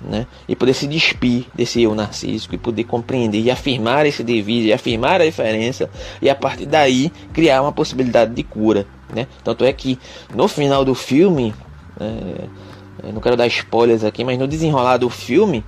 né? 0.00 0.26
E 0.48 0.54
poder 0.54 0.74
se 0.74 0.86
despir 0.86 1.46
desse 1.54 1.82
eu 1.82 1.94
narcísico 1.94 2.54
e 2.54 2.58
poder 2.58 2.84
compreender 2.84 3.40
e 3.40 3.50
afirmar 3.50 4.06
esse 4.06 4.22
devido 4.22 4.66
e 4.66 4.72
afirmar 4.72 5.20
a 5.20 5.24
diferença 5.24 5.88
e 6.20 6.28
a 6.28 6.34
partir 6.34 6.66
daí 6.66 7.10
criar 7.32 7.62
uma 7.62 7.72
possibilidade 7.72 8.34
de 8.34 8.42
cura, 8.42 8.86
né? 9.12 9.26
Tanto 9.42 9.64
é 9.64 9.72
que 9.72 9.98
no 10.34 10.48
final 10.48 10.84
do 10.84 10.94
filme, 10.94 11.54
é, 11.98 13.12
não 13.12 13.20
quero 13.20 13.36
dar 13.36 13.46
spoilers 13.46 14.04
aqui, 14.04 14.24
mas 14.24 14.38
no 14.38 14.46
desenrolar 14.46 14.98
do 14.98 15.08
filme 15.08 15.64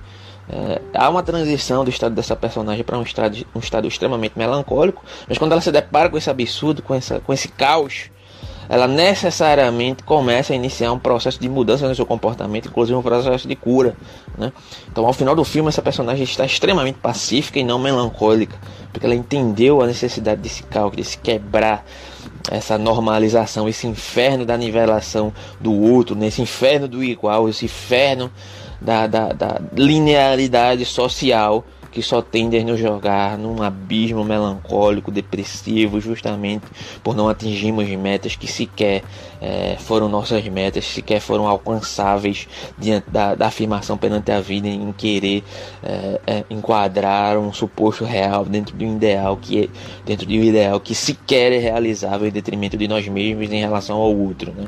é, 0.49 0.81
há 0.93 1.09
uma 1.09 1.23
transição 1.23 1.83
do 1.83 1.89
estado 1.89 2.15
dessa 2.15 2.35
personagem 2.35 2.83
para 2.83 2.97
um 2.97 3.03
estado, 3.03 3.37
um 3.55 3.59
estado 3.59 3.87
extremamente 3.87 4.37
melancólico, 4.37 5.03
mas 5.27 5.37
quando 5.37 5.51
ela 5.51 5.61
se 5.61 5.71
depara 5.71 6.09
com 6.09 6.17
esse 6.17 6.29
absurdo, 6.29 6.81
com, 6.81 6.95
essa, 6.95 7.19
com 7.19 7.31
esse 7.33 7.47
caos 7.49 8.09
ela 8.69 8.87
necessariamente 8.87 10.03
começa 10.03 10.53
a 10.53 10.55
iniciar 10.55 10.91
um 10.91 10.99
processo 10.99 11.39
de 11.39 11.49
mudança 11.49 11.89
no 11.89 11.95
seu 11.95 12.05
comportamento, 12.05 12.69
inclusive 12.69 12.95
um 12.95 13.01
processo 13.01 13.47
de 13.47 13.55
cura. 13.55 13.97
Né? 14.37 14.53
Então, 14.91 15.07
ao 15.07 15.11
final 15.11 15.35
do 15.35 15.43
filme, 15.43 15.69
essa 15.69 15.81
personagem 15.81 16.23
está 16.23 16.45
extremamente 16.45 16.99
pacífica 16.99 17.57
e 17.57 17.63
não 17.63 17.79
melancólica, 17.79 18.55
porque 18.93 19.07
ela 19.07 19.15
entendeu 19.15 19.81
a 19.81 19.87
necessidade 19.87 20.39
desse 20.39 20.61
caos, 20.61 20.95
de 20.95 21.03
se 21.03 21.17
quebrar 21.17 21.83
essa 22.51 22.77
normalização, 22.77 23.67
esse 23.67 23.87
inferno 23.87 24.45
da 24.45 24.55
nivelação 24.55 25.33
do 25.59 25.73
outro, 25.73 26.15
nesse 26.15 26.41
inferno 26.41 26.87
do 26.87 27.03
igual, 27.03 27.49
esse 27.49 27.65
inferno 27.65 28.31
da, 28.79 29.07
da, 29.07 29.33
da 29.33 29.61
linearidade 29.73 30.85
social 30.85 31.65
que 31.91 32.01
só 32.01 32.21
tende 32.21 32.57
a 32.57 32.63
nos 32.63 32.79
jogar 32.79 33.37
num 33.37 33.61
abismo 33.61 34.23
melancólico, 34.23 35.11
depressivo, 35.11 35.99
justamente 35.99 36.65
por 37.03 37.15
não 37.15 37.27
atingirmos 37.29 37.87
metas 37.89 38.35
que 38.35 38.47
sequer 38.47 39.03
é, 39.41 39.75
foram 39.79 40.09
nossas 40.09 40.47
metas, 40.47 40.85
sequer 40.85 41.19
foram 41.19 41.47
alcançáveis 41.47 42.47
diante 42.77 43.09
da, 43.09 43.35
da 43.35 43.47
afirmação 43.47 43.97
perante 43.97 44.31
a 44.31 44.39
vida 44.39 44.67
em 44.67 44.91
querer 44.91 45.43
é, 45.83 46.21
é, 46.27 46.43
enquadrar 46.49 47.37
um 47.37 47.51
suposto 47.51 48.03
real 48.03 48.45
dentro 48.45 48.75
de 48.75 48.85
um 48.85 48.95
ideal 48.95 49.37
que 49.37 49.63
é, 49.63 49.69
dentro 50.05 50.25
de 50.25 50.37
um 50.37 50.43
ideal 50.43 50.79
que 50.79 50.93
sequer 50.93 51.51
é 51.51 51.57
realizável 51.57 52.27
em 52.27 52.31
detrimento 52.31 52.77
de 52.77 52.87
nós 52.87 53.07
mesmos 53.07 53.51
em 53.51 53.59
relação 53.59 53.97
ao 53.97 54.15
outro, 54.15 54.51
né? 54.51 54.67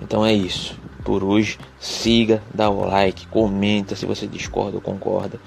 Então 0.00 0.24
é 0.24 0.32
isso. 0.32 0.78
Por 1.04 1.22
hoje, 1.22 1.58
siga, 1.78 2.42
dá 2.52 2.68
o 2.68 2.84
like, 2.84 3.28
comenta 3.28 3.94
se 3.94 4.04
você 4.04 4.26
discorda 4.26 4.76
ou 4.76 4.80
concorda. 4.80 5.38